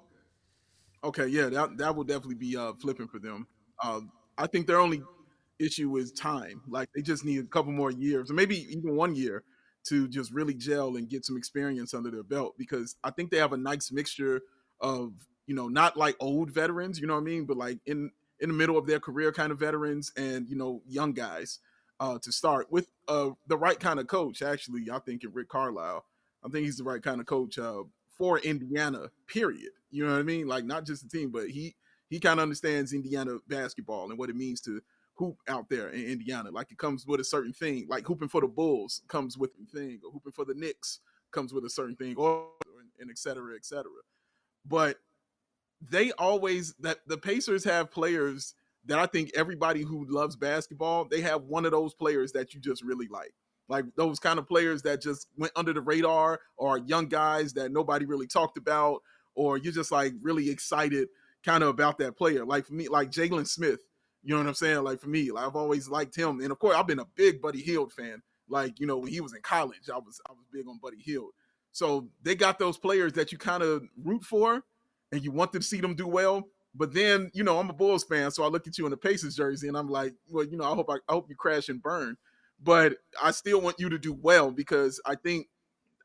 [1.01, 3.47] Okay, yeah, that that will definitely be uh, flipping for them.
[3.81, 4.01] Uh,
[4.37, 5.01] I think they're only
[5.59, 6.61] issue is time.
[6.67, 9.43] Like they just need a couple more years, or maybe even one year,
[9.85, 12.55] to just really gel and get some experience under their belt.
[12.57, 14.41] Because I think they have a nice mixture
[14.79, 15.13] of
[15.47, 18.49] you know not like old veterans, you know what I mean, but like in in
[18.49, 21.59] the middle of their career kind of veterans and you know young guys
[21.99, 24.41] uh, to start with uh, the right kind of coach.
[24.41, 26.05] Actually, I think in Rick Carlisle,
[26.43, 27.83] I think he's the right kind of coach uh,
[28.17, 29.11] for Indiana.
[29.27, 29.71] Period.
[29.91, 30.47] You know what I mean?
[30.47, 31.75] Like not just the team, but he
[32.09, 34.81] he kind of understands Indiana basketball and what it means to
[35.19, 36.49] hoop out there in Indiana.
[36.49, 37.85] Like it comes with a certain thing.
[37.89, 41.01] Like hooping for the Bulls comes with a thing, or hooping for the Knicks
[41.31, 42.47] comes with a certain thing, or
[42.99, 43.91] and et cetera, et cetera.
[44.65, 44.97] But
[45.81, 48.55] they always that the Pacers have players
[48.85, 52.61] that I think everybody who loves basketball, they have one of those players that you
[52.61, 53.33] just really like.
[53.67, 57.71] Like those kind of players that just went under the radar or young guys that
[57.71, 59.03] nobody really talked about,
[59.35, 61.09] or you're just like really excited
[61.45, 62.45] kind of about that player.
[62.45, 63.81] Like for me, like Jalen Smith,
[64.23, 64.83] you know what I'm saying?
[64.83, 66.41] Like for me, like I've always liked him.
[66.41, 68.21] And of course, I've been a big Buddy Hield fan.
[68.49, 70.97] Like, you know, when he was in college, I was I was big on Buddy
[70.99, 71.31] Hield.
[71.71, 74.63] So they got those players that you kind of root for
[75.11, 76.47] and you want to see them do well.
[76.75, 78.97] But then, you know, I'm a Bulls fan, so I look at you in the
[78.97, 81.69] Pacers jersey and I'm like, well, you know, I hope I, I hope you crash
[81.69, 82.17] and burn.
[82.61, 85.47] But I still want you to do well because I think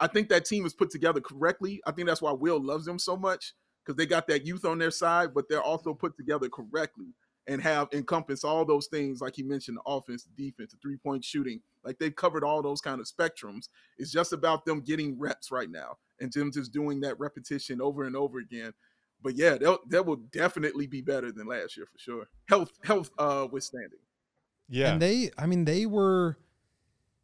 [0.01, 1.81] I think that team is put together correctly.
[1.87, 3.55] I think that's why Will loves them so much
[3.85, 7.15] because they got that youth on their side, but they're also put together correctly
[7.47, 10.97] and have encompassed all those things, like he mentioned, the offense, the defense, the three
[10.97, 11.61] point shooting.
[11.85, 13.69] Like they've covered all those kind of spectrums.
[13.99, 18.05] It's just about them getting reps right now and them just doing that repetition over
[18.05, 18.73] and over again
[19.25, 22.29] but yeah, they'll they will definitely be better than last year for sure.
[22.49, 23.99] Health health uh withstanding.
[24.69, 24.93] Yeah.
[24.93, 26.37] And they I mean they were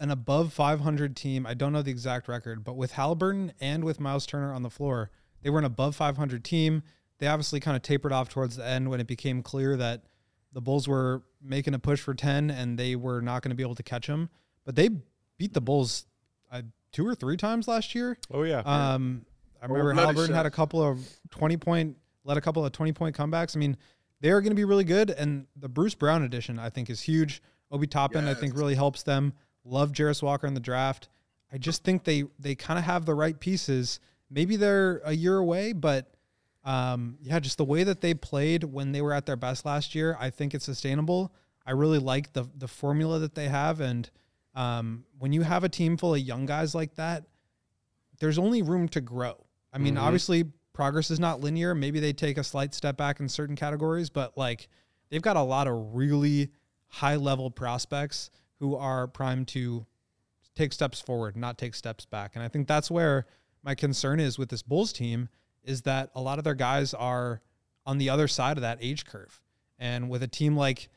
[0.01, 1.47] an above 500 team.
[1.47, 4.71] I don't know the exact record, but with Halliburton and with Miles Turner on the
[4.71, 5.11] floor,
[5.43, 6.83] they were an above 500 team.
[7.19, 10.05] They obviously kind of tapered off towards the end when it became clear that
[10.53, 13.63] the Bulls were making a push for 10 and they were not going to be
[13.63, 14.29] able to catch them.
[14.65, 14.91] But they
[15.39, 16.07] beat the Bulls
[16.53, 18.19] uh, two or three times last year.
[18.31, 18.61] Oh yeah.
[18.61, 19.25] Um,
[19.63, 20.99] I remember Halliburton had a couple of
[21.31, 23.57] 20 point, led a couple of 20 point comebacks.
[23.57, 23.77] I mean,
[24.21, 25.11] they're going to be really good.
[25.11, 27.43] And the Bruce Brown edition, I think, is huge.
[27.71, 28.37] Obi Toppin, yes.
[28.37, 29.33] I think, really helps them.
[29.65, 31.09] Love Jarace Walker in the draft.
[31.53, 34.01] I just think they they kind of have the right pieces.
[34.31, 36.13] Maybe they're a year away, but
[36.65, 39.95] um, yeah, just the way that they played when they were at their best last
[39.95, 41.33] year, I think it's sustainable.
[41.67, 44.09] I really like the the formula that they have, and
[44.55, 47.25] um, when you have a team full of young guys like that,
[48.19, 49.35] there's only room to grow.
[49.73, 50.05] I mean, mm-hmm.
[50.05, 51.75] obviously progress is not linear.
[51.75, 54.69] Maybe they take a slight step back in certain categories, but like
[55.11, 56.51] they've got a lot of really
[56.89, 59.87] high level prospects who are primed to
[60.55, 62.33] take steps forward, not take steps back.
[62.35, 63.27] And I think that's where
[63.63, 65.29] my concern is with this Bulls team
[65.65, 67.41] is that a lot of their guys are
[67.87, 69.41] on the other side of that age curve.
[69.79, 70.89] And with a team like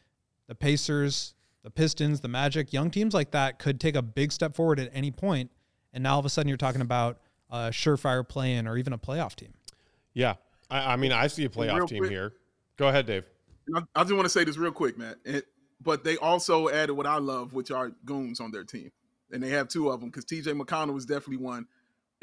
[0.48, 4.56] the Pacers, the Pistons, the Magic, young teams like that could take a big step
[4.56, 5.50] forward at any point.
[5.94, 8.94] And now all of a sudden you're talking about a surefire play in or even
[8.94, 9.54] a playoff team.
[10.14, 10.36] Yeah.
[10.70, 12.34] I, I mean, I see a playoff team quick, here.
[12.78, 13.26] Go ahead, Dave.
[13.96, 15.18] I, just want to say this real quick, Matt.
[15.24, 15.46] It,
[15.82, 18.92] but they also added what I love, which are goons on their team.
[19.32, 21.68] And they have two of them because TJ McConnell was definitely one.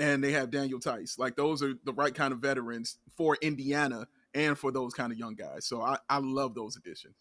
[0.00, 1.18] And they have Daniel Theis.
[1.18, 5.18] Like those are the right kind of veterans for Indiana and for those kind of
[5.18, 5.66] young guys.
[5.66, 7.14] So I, I love those additions.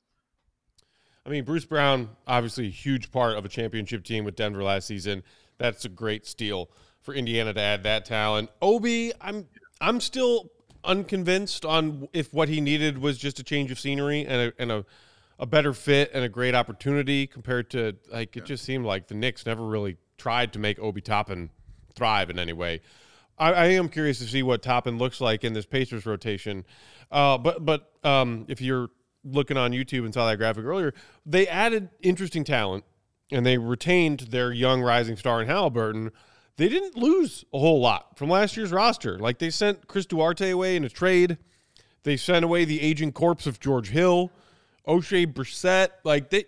[1.26, 4.88] I mean, Bruce Brown, obviously a huge part of a championship team with Denver last
[4.88, 5.24] season.
[5.58, 6.72] That's a great steal
[7.02, 8.50] for Indiana to add that talent.
[8.62, 9.48] Obi, I'm
[9.82, 10.50] I'm still
[10.84, 14.72] unconvinced on if what he needed was just a change of scenery and a, and
[14.72, 14.86] a,
[15.38, 19.16] a better fit and a great opportunity compared to like it just seemed like the
[19.16, 21.50] Knicks never really tried to make Obi Toppin
[22.00, 22.82] thrive in any way.
[23.38, 26.66] I, I am curious to see what Toppin looks like in this Pacers rotation.
[27.12, 28.90] Uh, but but um, if you're
[29.24, 30.94] looking on YouTube and saw that graphic earlier,
[31.26, 32.84] they added interesting talent
[33.32, 36.12] and they retained their young rising star in Halliburton
[36.60, 39.18] they didn't lose a whole lot from last year's roster.
[39.18, 41.38] Like they sent Chris Duarte away in a trade.
[42.04, 44.30] They sent away the aging corpse of George Hill,
[44.86, 45.88] Oshae Brissett.
[46.04, 46.44] Like they,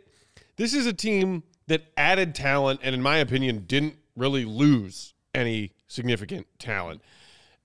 [0.58, 5.74] this is a team that added talent and, in my opinion, didn't really lose any
[5.88, 7.02] significant talent.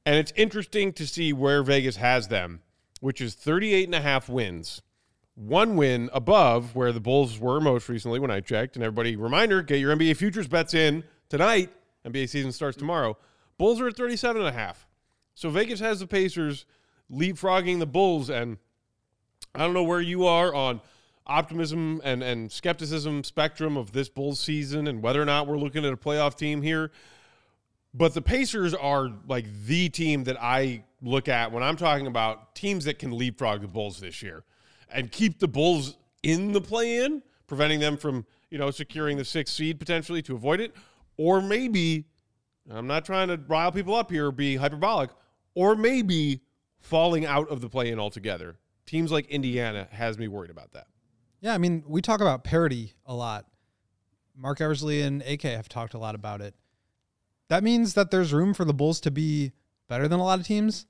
[0.05, 2.61] And it's interesting to see where Vegas has them,
[3.01, 4.83] which is 38 and a half wins.
[5.35, 8.77] One win above where the Bulls were most recently when I checked.
[8.77, 11.71] And everybody, reminder, get your NBA futures bets in tonight.
[12.07, 13.19] NBA season starts tomorrow.
[13.59, 14.87] Bulls are at 37 and a half.
[15.35, 16.67] So Vegas has the Pacers
[17.11, 18.31] leapfrogging the Bulls.
[18.31, 18.59] And
[19.55, 20.81] I don't know where you are on
[21.27, 25.85] optimism and, and skepticism spectrum of this Bulls season and whether or not we're looking
[25.85, 26.93] at a playoff team here.
[27.97, 32.55] But the Pacers are like the team that I look at when I'm talking about
[32.55, 34.45] teams that can leapfrog the Bulls this year
[34.91, 39.25] and keep the Bulls in the play in, preventing them from, you know, securing the
[39.25, 40.75] sixth seed potentially to avoid it.
[41.17, 42.05] Or maybe,
[42.71, 45.09] I'm not trying to rile people up here or be hyperbolic,
[45.55, 46.43] or maybe
[46.81, 48.59] falling out of the play in altogether.
[48.85, 50.87] Teams like Indiana has me worried about that.
[51.41, 53.47] Yeah, I mean, we talk about parity a lot.
[54.37, 56.55] Mark Eversley and AK have talked a lot about it.
[57.49, 59.53] That means that there's room for the Bulls to be
[59.89, 60.87] better than a lot of teams.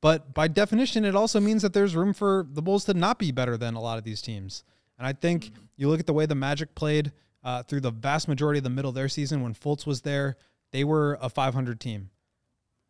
[0.00, 3.32] But by definition, it also means that there's room for the Bulls to not be
[3.32, 4.64] better than a lot of these teams.
[4.98, 7.12] And I think you look at the way the Magic played
[7.42, 10.36] uh, through the vast majority of the middle of their season when Fultz was there,
[10.72, 12.10] they were a 500 team.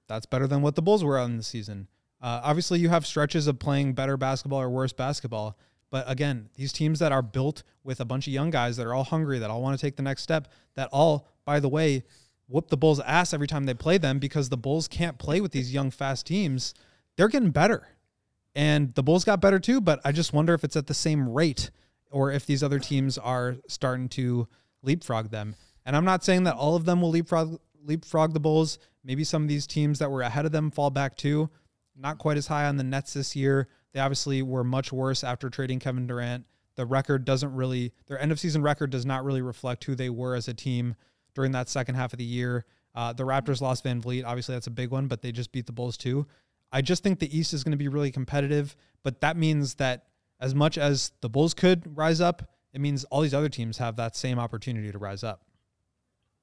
[0.08, 1.88] That's better than what the Bulls were on the season.
[2.20, 5.58] Uh, obviously, you have stretches of playing better basketball or worse basketball.
[5.90, 8.94] But again, these teams that are built with a bunch of young guys that are
[8.94, 12.02] all hungry, that all want to take the next step, that all, by the way,
[12.48, 15.52] whoop the Bulls' ass every time they play them because the Bulls can't play with
[15.52, 16.74] these young, fast teams.
[17.16, 17.88] They're getting better.
[18.54, 21.28] And the Bulls got better too, but I just wonder if it's at the same
[21.28, 21.70] rate
[22.10, 24.46] or if these other teams are starting to
[24.82, 25.56] leapfrog them.
[25.84, 28.78] And I'm not saying that all of them will leapfrog leapfrog the Bulls.
[29.02, 31.50] Maybe some of these teams that were ahead of them fall back too.
[31.96, 33.68] Not quite as high on the Nets this year.
[33.92, 36.46] They obviously were much worse after trading Kevin Durant.
[36.76, 40.10] The record doesn't really their end of season record does not really reflect who they
[40.10, 40.94] were as a team
[41.34, 42.64] during that second half of the year.
[42.94, 44.24] Uh, the Raptors lost VanVleet.
[44.24, 46.26] Obviously, that's a big one, but they just beat the Bulls too.
[46.72, 50.06] I just think the East is going to be really competitive, but that means that
[50.40, 53.96] as much as the Bulls could rise up, it means all these other teams have
[53.96, 55.42] that same opportunity to rise up.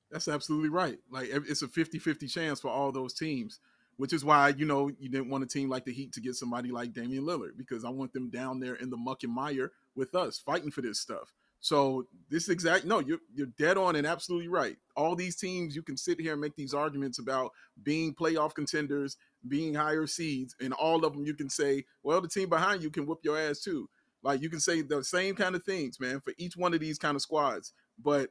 [0.09, 0.97] That's absolutely right.
[1.09, 3.59] Like it's a 50-50 chance for all those teams,
[3.97, 6.35] which is why, you know, you didn't want a team like the Heat to get
[6.35, 9.71] somebody like Damian Lillard because I want them down there in the muck and mire
[9.95, 11.33] with us fighting for this stuff.
[11.61, 14.77] So this exact no, you're you're dead on and absolutely right.
[14.95, 17.51] All these teams, you can sit here and make these arguments about
[17.83, 19.15] being playoff contenders,
[19.47, 22.89] being higher seeds, and all of them you can say, well, the team behind you
[22.89, 23.87] can whoop your ass too.
[24.23, 26.97] Like you can say the same kind of things, man, for each one of these
[26.97, 27.73] kind of squads.
[28.03, 28.29] But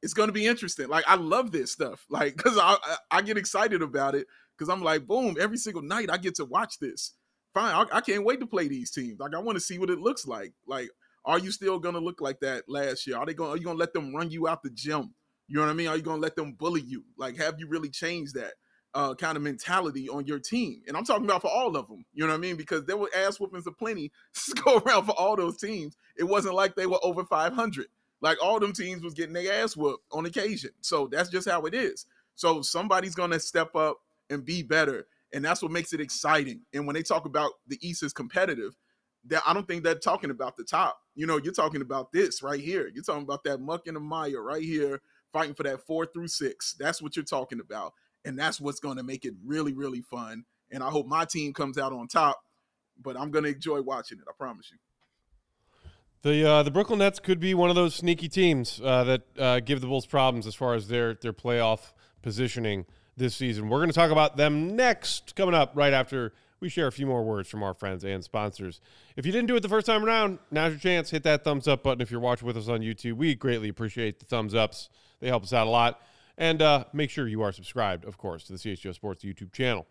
[0.00, 0.88] it's going to be interesting.
[0.88, 2.76] Like I love this stuff, like because I,
[3.10, 6.44] I, get excited about it because I'm like, boom, every single night I get to
[6.44, 7.14] watch this.
[7.52, 9.18] Fine, I, I can't wait to play these teams.
[9.18, 10.52] Like I want to see what it looks like.
[10.68, 10.88] Like
[11.28, 13.18] are you still gonna look like that last year?
[13.18, 13.50] Are they going?
[13.50, 15.14] Are you gonna let them run you out the gym?
[15.46, 15.86] You know what I mean?
[15.88, 17.04] Are you gonna let them bully you?
[17.18, 18.54] Like, have you really changed that
[18.94, 20.80] uh, kind of mentality on your team?
[20.88, 22.06] And I'm talking about for all of them.
[22.14, 22.56] You know what I mean?
[22.56, 24.10] Because there were ass whoopings aplenty
[24.64, 25.98] go around for all those teams.
[26.16, 27.86] It wasn't like they were over 500.
[28.22, 30.70] Like all them teams was getting their ass whooped on occasion.
[30.80, 32.06] So that's just how it is.
[32.36, 33.98] So somebody's gonna step up
[34.30, 36.62] and be better, and that's what makes it exciting.
[36.72, 38.74] And when they talk about the East is competitive,
[39.26, 41.00] that I don't think they're talking about the top.
[41.14, 42.90] You know, you're talking about this right here.
[42.92, 45.00] You're talking about that muck and the mire right here,
[45.32, 46.74] fighting for that four through six.
[46.78, 47.94] That's what you're talking about.
[48.24, 50.44] And that's what's going to make it really, really fun.
[50.70, 52.40] And I hope my team comes out on top,
[53.02, 54.24] but I'm going to enjoy watching it.
[54.28, 54.78] I promise you.
[56.22, 59.60] The uh, the Brooklyn Nets could be one of those sneaky teams uh, that uh,
[59.60, 61.92] give the Bulls problems as far as their their playoff
[62.22, 63.68] positioning this season.
[63.68, 67.06] We're going to talk about them next, coming up right after we share a few
[67.06, 68.80] more words from our friends and sponsors.
[69.16, 71.10] If you didn't do it the first time around, now's your chance.
[71.10, 73.14] Hit that thumbs up button if you're watching with us on YouTube.
[73.14, 74.88] We greatly appreciate the thumbs ups,
[75.20, 76.00] they help us out a lot.
[76.36, 79.86] And uh, make sure you are subscribed, of course, to the CHGO Sports YouTube channel.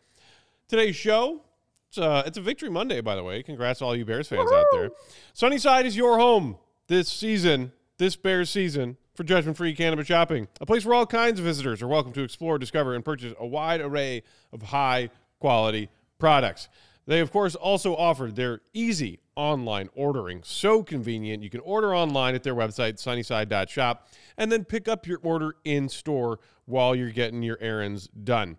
[0.70, 1.42] Today's show,
[1.90, 3.44] it's, uh, it's a Victory Monday, by the way.
[3.44, 4.56] Congrats to all you Bears fans Woo-hoo!
[4.56, 4.90] out there.
[5.34, 6.58] Sunnyside is your home
[6.88, 10.48] this season, this Bears season for judgment free cannabis shopping.
[10.62, 13.46] A place where all kinds of visitors are welcome to explore, discover, and purchase a
[13.46, 15.10] wide array of high
[15.40, 15.90] quality
[16.20, 16.70] products.
[17.06, 20.42] They, of course, also offer their easy online ordering.
[20.44, 21.42] So convenient.
[21.42, 24.08] You can order online at their website, sunnyside.shop,
[24.38, 28.58] and then pick up your order in store while you're getting your errands done.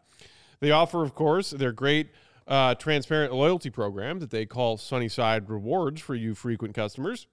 [0.61, 2.09] They offer, of course, their great
[2.46, 7.26] uh, transparent loyalty program that they call Sunnyside Rewards for you frequent customers.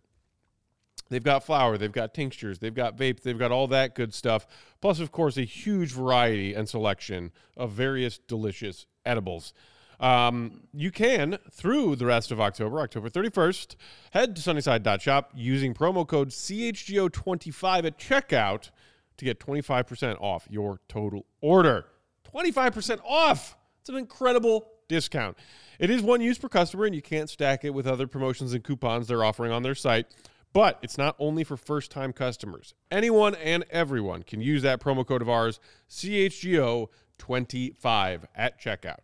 [1.10, 4.48] They've got flour, they've got tinctures, they've got vape, they've got all that good stuff.
[4.82, 9.54] Plus, of course, a huge variety and selection of various delicious edibles.
[10.00, 13.76] Um, you can, through the rest of October, October 31st,
[14.12, 18.70] head to sunnyside.shop using promo code CHGO25 at checkout
[19.18, 21.86] to get 25% off your total order.
[22.34, 23.58] 25% off!
[23.80, 25.38] It's an incredible discount.
[25.80, 28.64] It is one use per customer, and you can't stack it with other promotions and
[28.64, 30.06] coupons they're offering on their site.
[30.54, 32.74] But it's not only for first time customers.
[32.90, 39.00] Anyone and everyone can use that promo code of ours, CHGO25, at checkout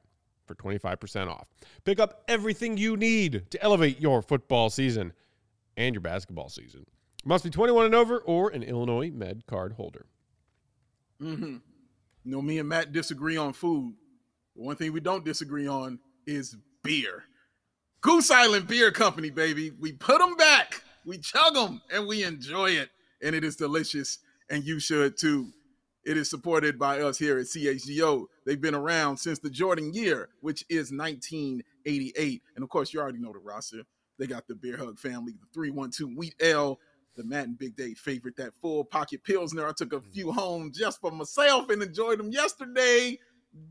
[0.51, 1.47] for 25% off.
[1.85, 5.13] Pick up everything you need to elevate your football season
[5.77, 6.85] and your basketball season.
[7.23, 10.05] Must be 21 and over or an Illinois Med card holder.
[11.21, 11.57] Mm-hmm.
[12.23, 13.95] You know, me and Matt disagree on food.
[14.53, 17.23] One thing we don't disagree on is beer.
[18.01, 19.71] Goose Island Beer Company, baby.
[19.79, 22.89] We put them back, we chug them, and we enjoy it.
[23.23, 24.17] And it is delicious,
[24.49, 25.51] and you should too.
[26.03, 28.25] It is supported by us here at CHGO.
[28.45, 32.41] They've been around since the Jordan year, which is 1988.
[32.55, 33.83] And of course, you already know the roster.
[34.17, 36.79] They got the Beer Hug family, the 312 Wheat Ale,
[37.15, 39.67] the Matt and Big Dave favorite, that full pocket Pilsner.
[39.67, 40.09] I took a hmm.
[40.11, 43.19] few home just for myself and enjoyed them yesterday.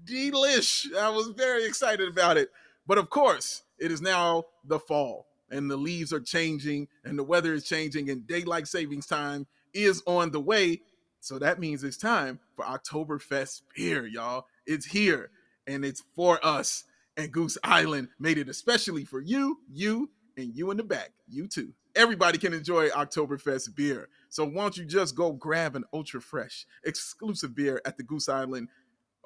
[0.05, 0.93] Delish.
[0.95, 2.51] I was very excited about it.
[2.87, 7.25] But of course, it is now the fall and the leaves are changing and the
[7.25, 10.81] weather is changing and daylight savings time is on the way.
[11.21, 14.47] So that means it's time for Oktoberfest beer, y'all.
[14.71, 15.31] It's here
[15.67, 16.85] and it's for us.
[17.17, 21.11] And Goose Island made it especially for you, you, and you in the back.
[21.29, 21.75] You too.
[21.97, 24.09] Everybody can enjoy Oktoberfest beer.
[24.29, 28.29] So why don't you just go grab an ultra fresh, exclusive beer at the Goose
[28.29, 28.69] Island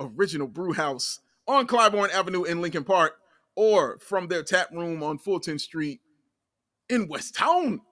[0.00, 3.18] Original Brew House on Clybourn Avenue in Lincoln Park,
[3.54, 6.00] or from their tap room on Fulton Street
[6.88, 7.82] in West Town.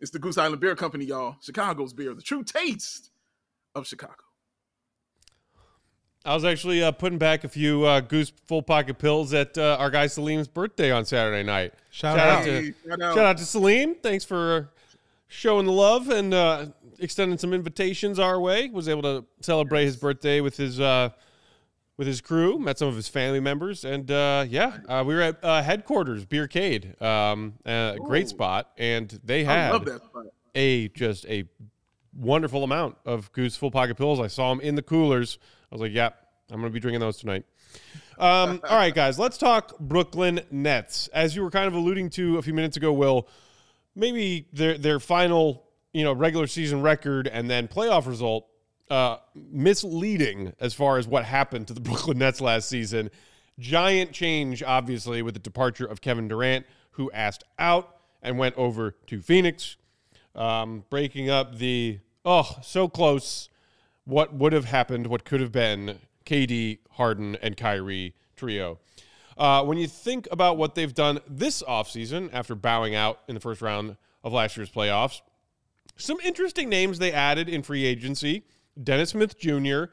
[0.00, 1.36] It's the Goose Island Beer Company, y'all.
[1.42, 3.10] Chicago's beer, the true taste
[3.74, 4.25] of Chicago.
[6.26, 9.76] I was actually uh, putting back a few uh, Goose full pocket pills at uh,
[9.78, 11.72] our guy Salim's birthday on Saturday night.
[11.90, 12.44] Shout out.
[12.44, 13.14] to shout out.
[13.14, 13.94] shout out to Salim.
[13.94, 14.70] Thanks for
[15.28, 16.66] showing the love and uh,
[16.98, 18.68] extending some invitations our way.
[18.70, 21.10] Was able to celebrate his birthday with his uh,
[21.96, 22.58] with his crew.
[22.58, 26.26] Met some of his family members, and uh, yeah, uh, we were at uh, headquarters
[26.26, 30.24] Beercade, um, a great spot, and they had love that spot.
[30.56, 31.44] a just a
[32.12, 34.18] wonderful amount of Goose full pocket pills.
[34.18, 35.38] I saw them in the coolers.
[35.70, 36.16] I was like, "Yep,
[36.50, 37.44] I'm going to be drinking those tonight."
[38.18, 41.08] Um, all right, guys, let's talk Brooklyn Nets.
[41.08, 43.28] As you were kind of alluding to a few minutes ago, Will,
[43.94, 48.46] maybe their their final you know regular season record and then playoff result
[48.90, 53.10] uh, misleading as far as what happened to the Brooklyn Nets last season.
[53.58, 58.94] Giant change, obviously, with the departure of Kevin Durant, who asked out and went over
[59.06, 59.76] to Phoenix,
[60.34, 63.48] um, breaking up the oh so close.
[64.06, 65.08] What would have happened?
[65.08, 65.98] What could have been?
[66.24, 68.78] KD, Harden, and Kyrie trio.
[69.36, 73.40] Uh, when you think about what they've done this offseason after bowing out in the
[73.40, 75.20] first round of last year's playoffs,
[75.96, 78.44] some interesting names they added in free agency.
[78.82, 79.84] Dennis Smith Jr.,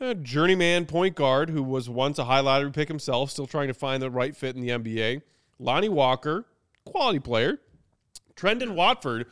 [0.00, 3.74] a journeyman point guard who was once a high lottery pick himself, still trying to
[3.74, 5.22] find the right fit in the NBA.
[5.58, 6.46] Lonnie Walker,
[6.84, 7.58] quality player.
[8.34, 9.26] Trendon Watford,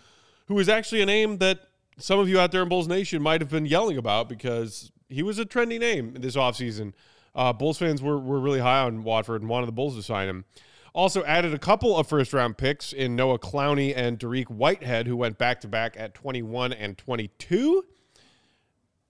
[0.47, 1.70] who is actually a name that
[2.01, 5.23] some of you out there in Bulls Nation might have been yelling about because he
[5.23, 6.93] was a trendy name this offseason.
[7.35, 10.29] Uh, Bulls fans were, were really high on Watford and wanted the Bulls to sign
[10.29, 10.45] him.
[10.93, 15.17] Also added a couple of first round picks in Noah Clowney and Dariq Whitehead, who
[15.17, 17.85] went back to back at 21 and 22,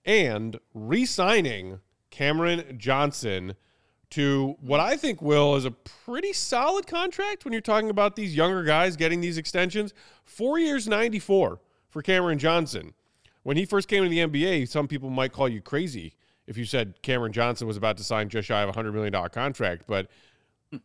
[0.05, 1.79] and re signing
[2.11, 3.55] Cameron Johnson
[4.11, 8.35] to what I think will is a pretty solid contract when you're talking about these
[8.35, 9.93] younger guys getting these extensions.
[10.25, 11.59] Four years, 94
[11.91, 12.93] for Cameron Johnson.
[13.43, 16.15] When he first came to the NBA, some people might call you crazy
[16.47, 19.13] if you said Cameron Johnson was about to sign just shy of a $100 million
[19.29, 19.83] contract.
[19.87, 20.07] But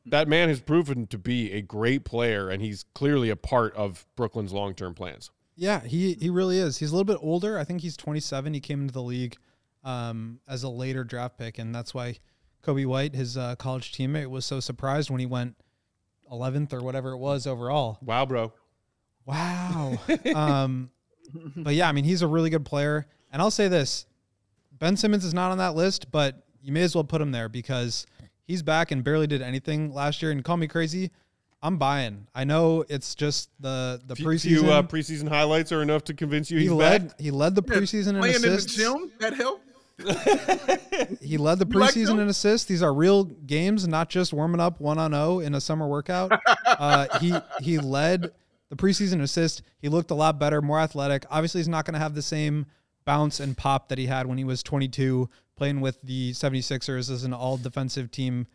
[0.06, 4.06] that man has proven to be a great player, and he's clearly a part of
[4.16, 5.30] Brooklyn's long term plans.
[5.54, 6.78] Yeah, he he really is.
[6.78, 7.58] He's a little bit older.
[7.58, 8.52] I think he's 27.
[8.52, 9.36] He came into the league
[9.84, 12.16] um, as a later draft pick, and that's why
[12.62, 15.56] Coby White, his uh, college teammate, was so surprised when he went
[16.30, 17.98] 11th or whatever it was overall.
[18.02, 18.52] Wow, bro.
[19.24, 19.98] Wow.
[20.34, 20.90] um,
[21.56, 23.06] but yeah, I mean, he's a really good player.
[23.32, 24.06] And I'll say this
[24.72, 27.48] Ben Simmons is not on that list, but you may as well put him there
[27.48, 28.06] because
[28.44, 30.30] he's back and barely did anything last year.
[30.30, 31.10] And call me crazy.
[31.62, 32.26] I'm buying.
[32.34, 34.42] I know it's just the the Few, preseason.
[34.60, 37.20] few uh, preseason highlights are enough to convince you he he's led back.
[37.20, 38.76] he led the preseason in Playing in the assists.
[38.76, 39.62] gym, that helped.
[41.22, 42.66] He led the You like preseason in assists.
[42.66, 46.32] These are real games, not just warming up one on zero in a summer workout.
[46.66, 48.32] uh, he he led
[48.68, 49.62] the preseason assist.
[49.78, 51.24] He looked a lot better, more athletic.
[51.30, 52.66] Obviously, he's not going to have the same
[53.04, 57.24] bounce and pop that he had when he was 22 playing with the 76ers as
[57.24, 58.46] an all defensive team,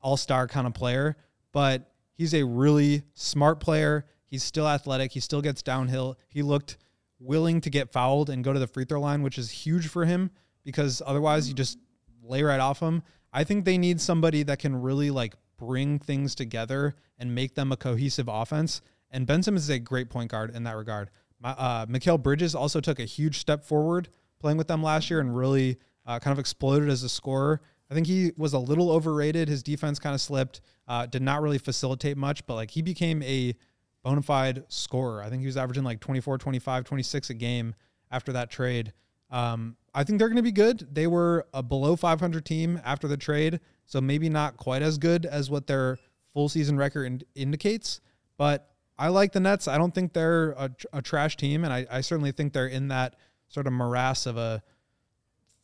[0.00, 1.16] all star kind of player.
[1.52, 4.06] But he's a really smart player.
[4.26, 5.12] He's still athletic.
[5.12, 6.18] He still gets downhill.
[6.28, 6.78] He looked
[7.20, 10.04] willing to get fouled and go to the free throw line, which is huge for
[10.04, 10.30] him
[10.64, 11.78] because otherwise you just
[12.22, 13.02] lay right off him.
[13.32, 17.72] I think they need somebody that can really like bring things together and make them
[17.72, 18.80] a cohesive offense.
[19.10, 21.10] And Ben Simmons is a great point guard in that regard.
[21.40, 24.08] My, uh, Mikal Bridges also took a huge step forward
[24.40, 27.60] playing with them last year and really uh, kind of exploded as a scorer.
[27.90, 29.48] I think he was a little overrated.
[29.48, 33.22] His defense kind of slipped, uh, did not really facilitate much, but like he became
[33.22, 33.54] a
[34.02, 35.22] bona fide scorer.
[35.22, 37.74] I think he was averaging like 24, 25, 26 a game
[38.10, 38.92] after that trade.
[39.30, 40.86] Um, I think they're going to be good.
[40.92, 45.26] They were a below 500 team after the trade, so maybe not quite as good
[45.26, 45.98] as what their
[46.32, 48.00] full season record in- indicates.
[48.36, 49.68] But I like the Nets.
[49.68, 52.88] I don't think they're a, a trash team, and I, I, certainly think they're in
[52.88, 53.14] that
[53.48, 54.62] sort of morass of a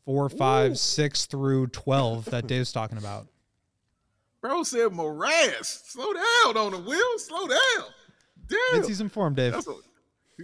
[0.04, 0.76] four, five, Ooh.
[0.76, 3.26] six through twelve that Dave's talking about.
[4.40, 5.82] Bro said morass.
[5.86, 7.18] Slow down on the wheel.
[7.18, 7.88] Slow down.
[8.46, 8.58] Damn.
[8.74, 9.54] Mid-season form, Dave.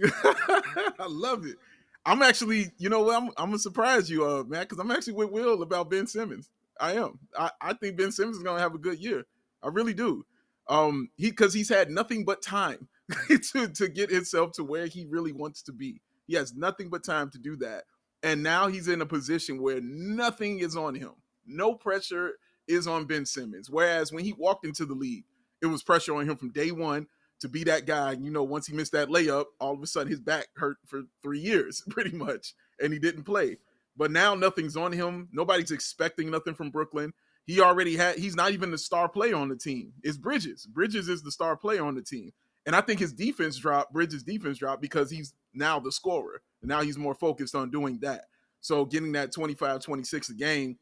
[0.03, 1.57] I love it.
[2.05, 3.15] I'm actually, you know what?
[3.15, 6.49] I'm, I'm gonna surprise you, uh, man, because I'm actually with Will about Ben Simmons.
[6.79, 7.19] I am.
[7.37, 9.25] I, I think Ben Simmons is gonna have a good year.
[9.61, 10.25] I really do.
[10.67, 12.87] Um, he because he's had nothing but time
[13.53, 16.01] to to get himself to where he really wants to be.
[16.27, 17.83] He has nothing but time to do that,
[18.23, 21.11] and now he's in a position where nothing is on him.
[21.45, 22.33] No pressure
[22.67, 23.69] is on Ben Simmons.
[23.69, 25.25] Whereas when he walked into the league,
[25.61, 27.07] it was pressure on him from day one
[27.41, 28.13] to be that guy.
[28.13, 31.03] You know, once he missed that layup, all of a sudden his back hurt for
[31.21, 33.57] three years, pretty much, and he didn't play.
[33.97, 35.27] But now nothing's on him.
[35.31, 37.13] Nobody's expecting nothing from Brooklyn.
[37.51, 38.17] He already had.
[38.17, 39.91] He's not even the star player on the team.
[40.03, 40.65] It's Bridges.
[40.65, 42.31] Bridges is the star player on the team,
[42.65, 46.41] and I think his defense drop, Bridges' defense drop because he's now the scorer.
[46.61, 48.25] And now he's more focused on doing that.
[48.61, 50.77] So getting that 25, 26 a game,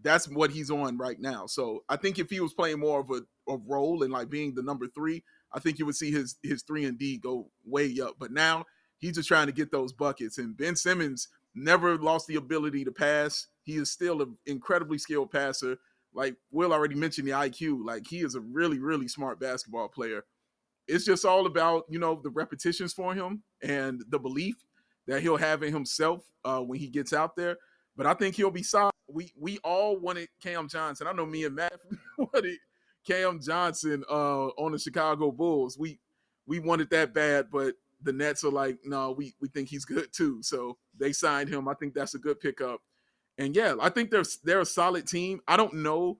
[0.00, 1.46] that's what he's on right now.
[1.46, 4.54] So I think if he was playing more of a, a role and like being
[4.54, 7.98] the number three, I think you would see his his three and D go way
[8.00, 8.14] up.
[8.20, 8.66] But now
[8.98, 10.38] he's just trying to get those buckets.
[10.38, 13.48] And Ben Simmons never lost the ability to pass.
[13.64, 15.78] He is still an incredibly skilled passer.
[16.14, 17.84] Like Will already mentioned the IQ.
[17.84, 20.24] Like he is a really, really smart basketball player.
[20.88, 24.56] It's just all about, you know, the repetitions for him and the belief
[25.06, 27.56] that he'll have in himself uh, when he gets out there.
[27.96, 28.92] But I think he'll be solid.
[29.08, 31.06] We we all wanted Cam Johnson.
[31.06, 31.74] I know me and Matt
[32.18, 32.56] wanted
[33.06, 35.76] Cam Johnson uh, on the Chicago Bulls.
[35.78, 36.00] We
[36.46, 40.12] we wanted that bad, but the Nets are like, no, we we think he's good
[40.12, 40.42] too.
[40.42, 41.68] So they signed him.
[41.68, 42.80] I think that's a good pickup.
[43.38, 45.40] And yeah, I think they're they're a solid team.
[45.48, 46.18] I don't know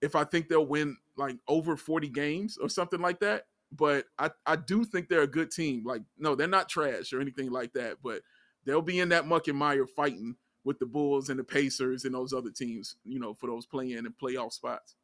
[0.00, 4.30] if I think they'll win like over 40 games or something like that, but I,
[4.46, 5.84] I do think they're a good team.
[5.84, 8.22] Like, no, they're not trash or anything like that, but
[8.64, 12.14] they'll be in that muck and mire fighting with the Bulls and the Pacers and
[12.14, 14.94] those other teams, you know, for those play in and playoff spots.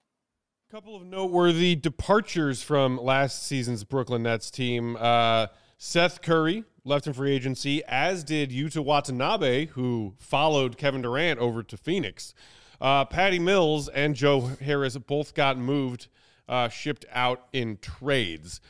[0.70, 4.96] Couple of noteworthy departures from last season's Brooklyn Nets team.
[5.00, 5.46] Uh,
[5.80, 11.62] Seth Curry left in free agency, as did Yuta Watanabe, who followed Kevin Durant over
[11.62, 12.34] to Phoenix.
[12.80, 16.08] Uh, Patty Mills and Joe Harris both got moved,
[16.48, 18.60] uh, shipped out in trades.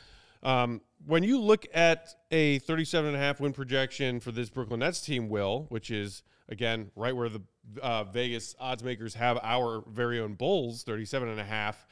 [0.43, 4.81] Um, when you look at a 37 and a half win projection for this Brooklyn
[4.81, 7.41] Nets team, Will, which is again right where the
[7.81, 11.87] uh, Vegas odds makers have our very own Bulls, 37 and a half,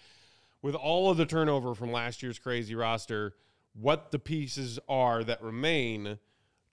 [0.61, 3.33] with all of the turnover from last year's crazy roster,
[3.79, 6.17] what the pieces are that remain,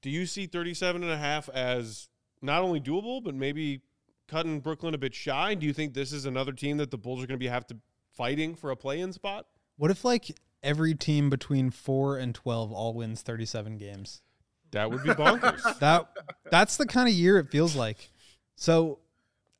[0.02, 2.08] do you see 37 and a half as
[2.40, 3.82] not only doable, but maybe
[4.28, 5.54] cutting Brooklyn a bit shy?
[5.54, 7.66] Do you think this is another team that the Bulls are going to be have
[7.68, 7.76] to
[8.12, 9.46] fighting for a play-in spot?
[9.76, 14.22] What if like every team between 4 and 12 all wins 37 games?
[14.70, 15.78] That would be bonkers.
[15.80, 16.08] that
[16.50, 18.10] that's the kind of year it feels like.
[18.56, 18.98] So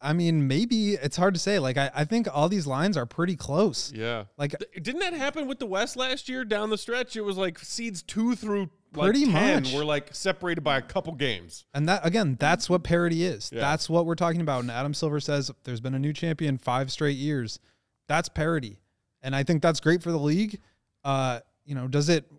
[0.05, 1.59] I mean, maybe it's hard to say.
[1.59, 3.93] Like, I, I think all these lines are pretty close.
[3.93, 4.25] Yeah.
[4.37, 7.17] Like, didn't that happen with the West last year down the stretch?
[7.17, 10.83] It was like seeds two through like pretty 10 much were like separated by a
[10.83, 11.65] couple games.
[11.75, 13.51] And that again, that's what parity is.
[13.53, 13.61] Yeah.
[13.61, 14.61] That's what we're talking about.
[14.61, 17.59] And Adam Silver says there's been a new champion five straight years.
[18.07, 18.81] That's parity,
[19.23, 20.61] and I think that's great for the league.
[21.03, 22.31] Uh, you know, does it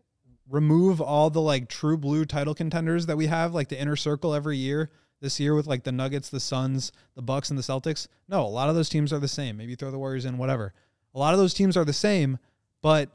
[0.47, 4.35] remove all the like true blue title contenders that we have, like the inner circle
[4.35, 4.91] every year?
[5.25, 8.07] This year with like the Nuggets, the Suns, the Bucks, and the Celtics.
[8.29, 9.57] No, a lot of those teams are the same.
[9.57, 10.71] Maybe throw the Warriors in, whatever.
[11.15, 12.37] A lot of those teams are the same,
[12.83, 13.09] but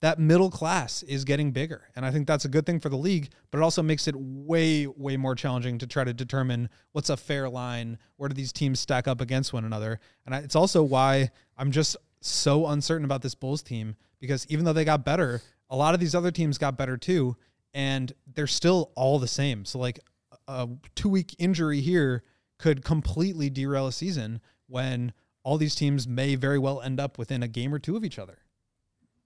[0.00, 1.88] that middle class is getting bigger.
[1.96, 4.14] And I think that's a good thing for the league, but it also makes it
[4.14, 7.98] way, way more challenging to try to determine what's a fair line.
[8.16, 9.98] Where do these teams stack up against one another?
[10.26, 14.72] And it's also why I'm just so uncertain about this Bulls team because even though
[14.72, 15.40] they got better,
[15.70, 17.36] a lot of these other teams got better too.
[17.74, 19.64] And they're still all the same.
[19.64, 20.00] So, like,
[20.48, 22.24] a two week injury here
[22.58, 25.12] could completely derail a season when
[25.44, 28.18] all these teams may very well end up within a game or two of each
[28.18, 28.38] other.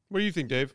[0.09, 0.75] What do you think, Dave?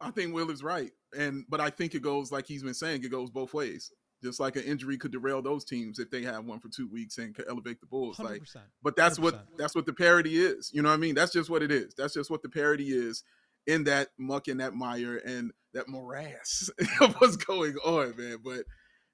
[0.00, 0.92] I think Will is right.
[1.16, 3.90] and but I think it goes like he's been saying, it goes both ways.
[4.22, 7.18] Just like an injury could derail those teams if they have one for two weeks
[7.18, 8.18] and could elevate the Bulls.
[8.18, 8.56] Like, 100%.
[8.82, 9.22] but that's 100%.
[9.22, 10.70] what that's what the parity is.
[10.72, 11.14] You know what I mean?
[11.14, 11.94] That's just what it is.
[11.94, 13.24] That's just what the parity is
[13.66, 18.38] in that muck and that mire and that morass of what's going on, man.
[18.44, 18.64] But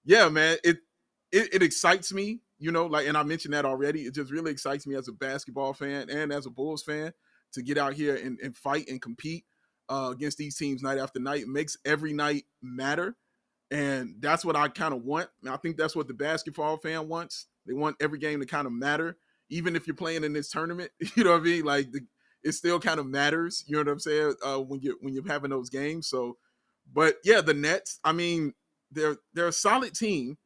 [0.05, 0.79] yeah, man, it,
[1.33, 4.03] it it excites me, you know, like and I mentioned that already.
[4.03, 7.13] It just really excites me as a basketball fan and as a Bulls fan
[7.53, 9.45] to get out here and, and fight and compete
[9.89, 11.43] uh, against these teams night after night.
[11.43, 13.17] It makes every night matter.
[13.71, 15.29] And that's what I kind of want.
[15.43, 17.47] And I think that's what the basketball fan wants.
[17.67, 19.17] They want every game to kind of matter,
[19.51, 20.91] even if you're playing in this tournament.
[21.17, 21.65] You know what I mean?
[21.65, 22.01] Like the,
[22.43, 23.65] it still kind of matters.
[23.67, 24.35] You know what I'm saying?
[24.45, 26.09] Uh, when you when you're having those games.
[26.09, 26.37] So,
[26.93, 27.99] but yeah, the Nets.
[28.05, 28.53] I mean,
[28.95, 30.37] they're they're a solid team.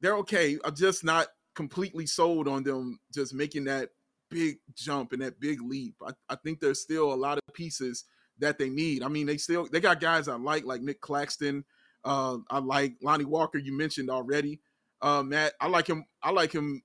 [0.00, 0.58] They're okay.
[0.64, 3.90] I'm just not completely sold on them just making that
[4.30, 5.94] big jump and that big leap.
[6.04, 8.04] I, I think there's still a lot of pieces
[8.38, 9.02] that they need.
[9.02, 11.64] I mean, they still they got guys I like, like Nick Claxton.
[12.04, 13.58] Uh, I like Lonnie Walker.
[13.58, 14.60] You mentioned already.
[15.00, 16.04] Uh, Matt, I like him.
[16.22, 16.82] I like him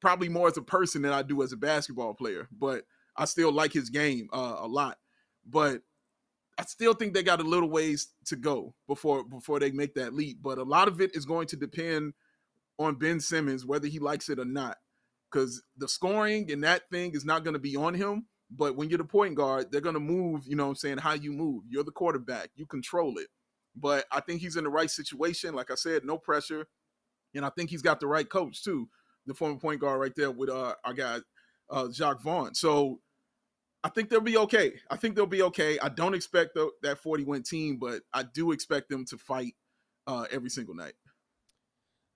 [0.00, 2.48] probably more as a person than I do as a basketball player.
[2.50, 2.84] But
[3.16, 4.98] I still like his game uh, a lot.
[5.46, 5.82] But
[6.58, 10.14] I still think they got a little ways to go before before they make that
[10.14, 10.38] leap.
[10.42, 12.12] But a lot of it is going to depend
[12.78, 14.76] on Ben Simmons, whether he likes it or not.
[15.30, 18.26] Because the scoring and that thing is not going to be on him.
[18.54, 20.98] But when you're the point guard, they're going to move, you know what I'm saying,
[20.98, 21.62] how you move.
[21.70, 23.28] You're the quarterback, you control it.
[23.74, 25.54] But I think he's in the right situation.
[25.54, 26.66] Like I said, no pressure.
[27.34, 28.90] And I think he's got the right coach, too.
[29.24, 31.20] The former point guard right there with uh, our guy,
[31.70, 32.54] uh, Jacques Vaughn.
[32.54, 33.00] So
[33.84, 34.74] I think they'll be okay.
[34.90, 35.78] I think they'll be okay.
[35.80, 39.54] I don't expect the, that 40 win team, but I do expect them to fight
[40.06, 40.94] uh, every single night.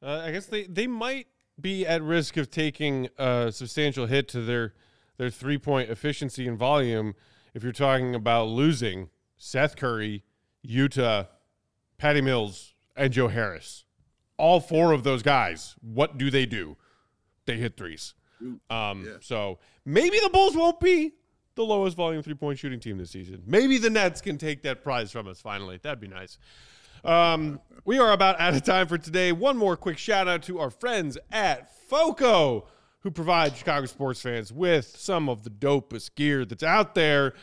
[0.03, 1.27] Uh, I guess they, they might
[1.61, 4.75] be at risk of taking a substantial hit to their
[5.17, 7.14] their three point efficiency and volume
[7.55, 9.09] if you're talking about losing
[9.39, 10.25] Seth Curry,
[10.67, 11.29] Yuta,
[11.97, 13.85] Patty Mills, and Joe Harris.
[14.37, 16.77] All four of those guys, what do they do?
[17.47, 18.12] They hit threes.
[18.69, 19.17] Um, Yeah.
[19.23, 21.14] So maybe the Bulls won't be
[21.57, 23.43] the lowest volume three point shooting team this season.
[23.47, 25.81] Maybe the Nets can take that prize from us finally.
[25.83, 26.39] That'd be nice.
[27.05, 29.33] Um, we are about out of time for today.
[29.33, 32.67] One more quick shout out to our friends at FOCO,
[33.01, 37.35] who provide Chicago sports fans with some of the dopest gear that's out there.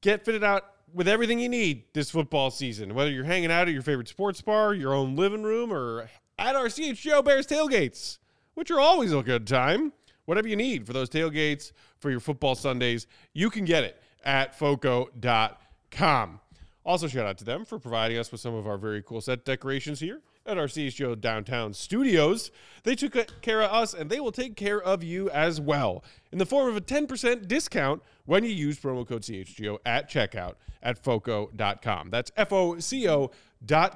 [0.00, 3.74] Get fitted out with everything you need this football season, whether you're hanging out at
[3.74, 6.08] your favorite sports bar, your own living room, or
[6.38, 8.18] at our CHGO Bears tailgates,
[8.54, 9.92] which are always a good time.
[10.26, 14.58] Whatever you need for those tailgates for your football Sundays, you can get it at
[14.58, 16.40] foco.com.
[16.86, 19.44] Also, shout out to them for providing us with some of our very cool set
[19.44, 22.50] decorations here at our CHGO downtown studios.
[22.82, 26.38] They took care of us and they will take care of you as well in
[26.38, 31.02] the form of a 10% discount when you use promo code CHGO at checkout at
[31.02, 32.10] foco.com.
[32.10, 33.30] That's F O C O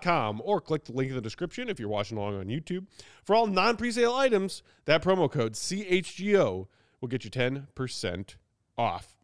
[0.02, 2.86] com or click the link in the description if you're watching along on YouTube.
[3.24, 6.66] For all non presale items, that promo code CHGO
[7.00, 8.36] will get you 10%
[8.76, 9.16] off.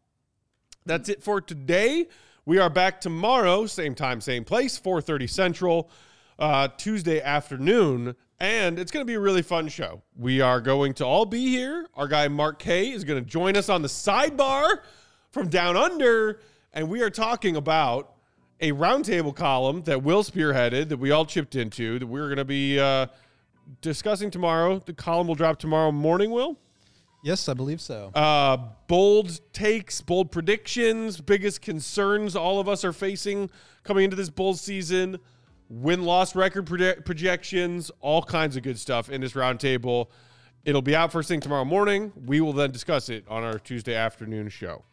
[0.85, 2.07] That's it for today.
[2.45, 5.89] We are back tomorrow, same time, same place, 4:30 Central,
[6.37, 10.03] uh, Tuesday afternoon, and it's going to be a really fun show.
[10.15, 11.87] We are going to all be here.
[11.95, 14.81] Our guy Mark K is going to join us on the sidebar
[15.31, 16.39] from down under,
[16.71, 18.14] and we are talking about
[18.61, 22.45] a roundtable column that Will spearheaded, that we all chipped into, that we're going to
[22.45, 23.07] be uh,
[23.81, 24.79] discussing tomorrow.
[24.79, 26.31] The column will drop tomorrow morning.
[26.31, 26.57] Will.
[27.23, 28.11] Yes, I believe so.
[28.13, 33.49] Uh, bold takes, bold predictions, biggest concerns all of us are facing
[33.83, 35.17] coming into this bull season,
[35.67, 40.07] win loss record proje- projections, all kinds of good stuff in this roundtable.
[40.65, 42.11] It'll be out first thing tomorrow morning.
[42.25, 44.83] We will then discuss it on our Tuesday afternoon show.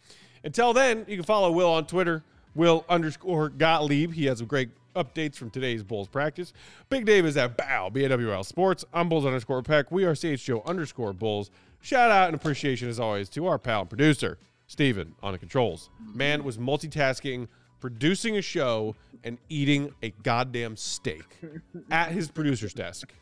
[0.43, 2.25] Until then, you can follow Will on Twitter,
[2.55, 4.13] Will underscore Gottlieb.
[4.13, 6.53] He has some great updates from today's Bulls practice.
[6.91, 8.85] Big Dave is at Bawl, B-A-W-L Sports.
[8.93, 9.91] I'm Bulls underscore Peck.
[9.91, 11.51] We are CHGO underscore Bulls.
[11.81, 15.91] Shout out and appreciation as always to our pal and producer, Steven, on the controls.
[16.15, 17.49] Man was multitasking,
[17.81, 18.95] producing a show,
[19.25, 21.25] and eating a goddamn steak
[21.91, 23.13] at his producer's desk.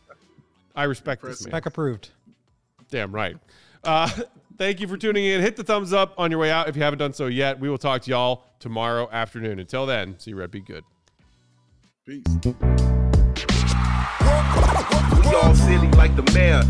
[0.75, 1.53] I respect this man.
[1.53, 2.11] Peck approved.
[2.91, 3.37] Damn right.
[3.85, 4.11] Uh,
[4.61, 5.41] thank you for tuning in.
[5.41, 7.59] Hit the thumbs up on your way out if you haven't done so yet.
[7.59, 9.59] We will talk to y'all tomorrow afternoon.
[9.59, 10.51] Until then, see you, Red.
[10.51, 10.85] Be good.
[12.07, 12.23] Peace.
[12.45, 12.55] We
[15.35, 16.63] all silly like the mayor.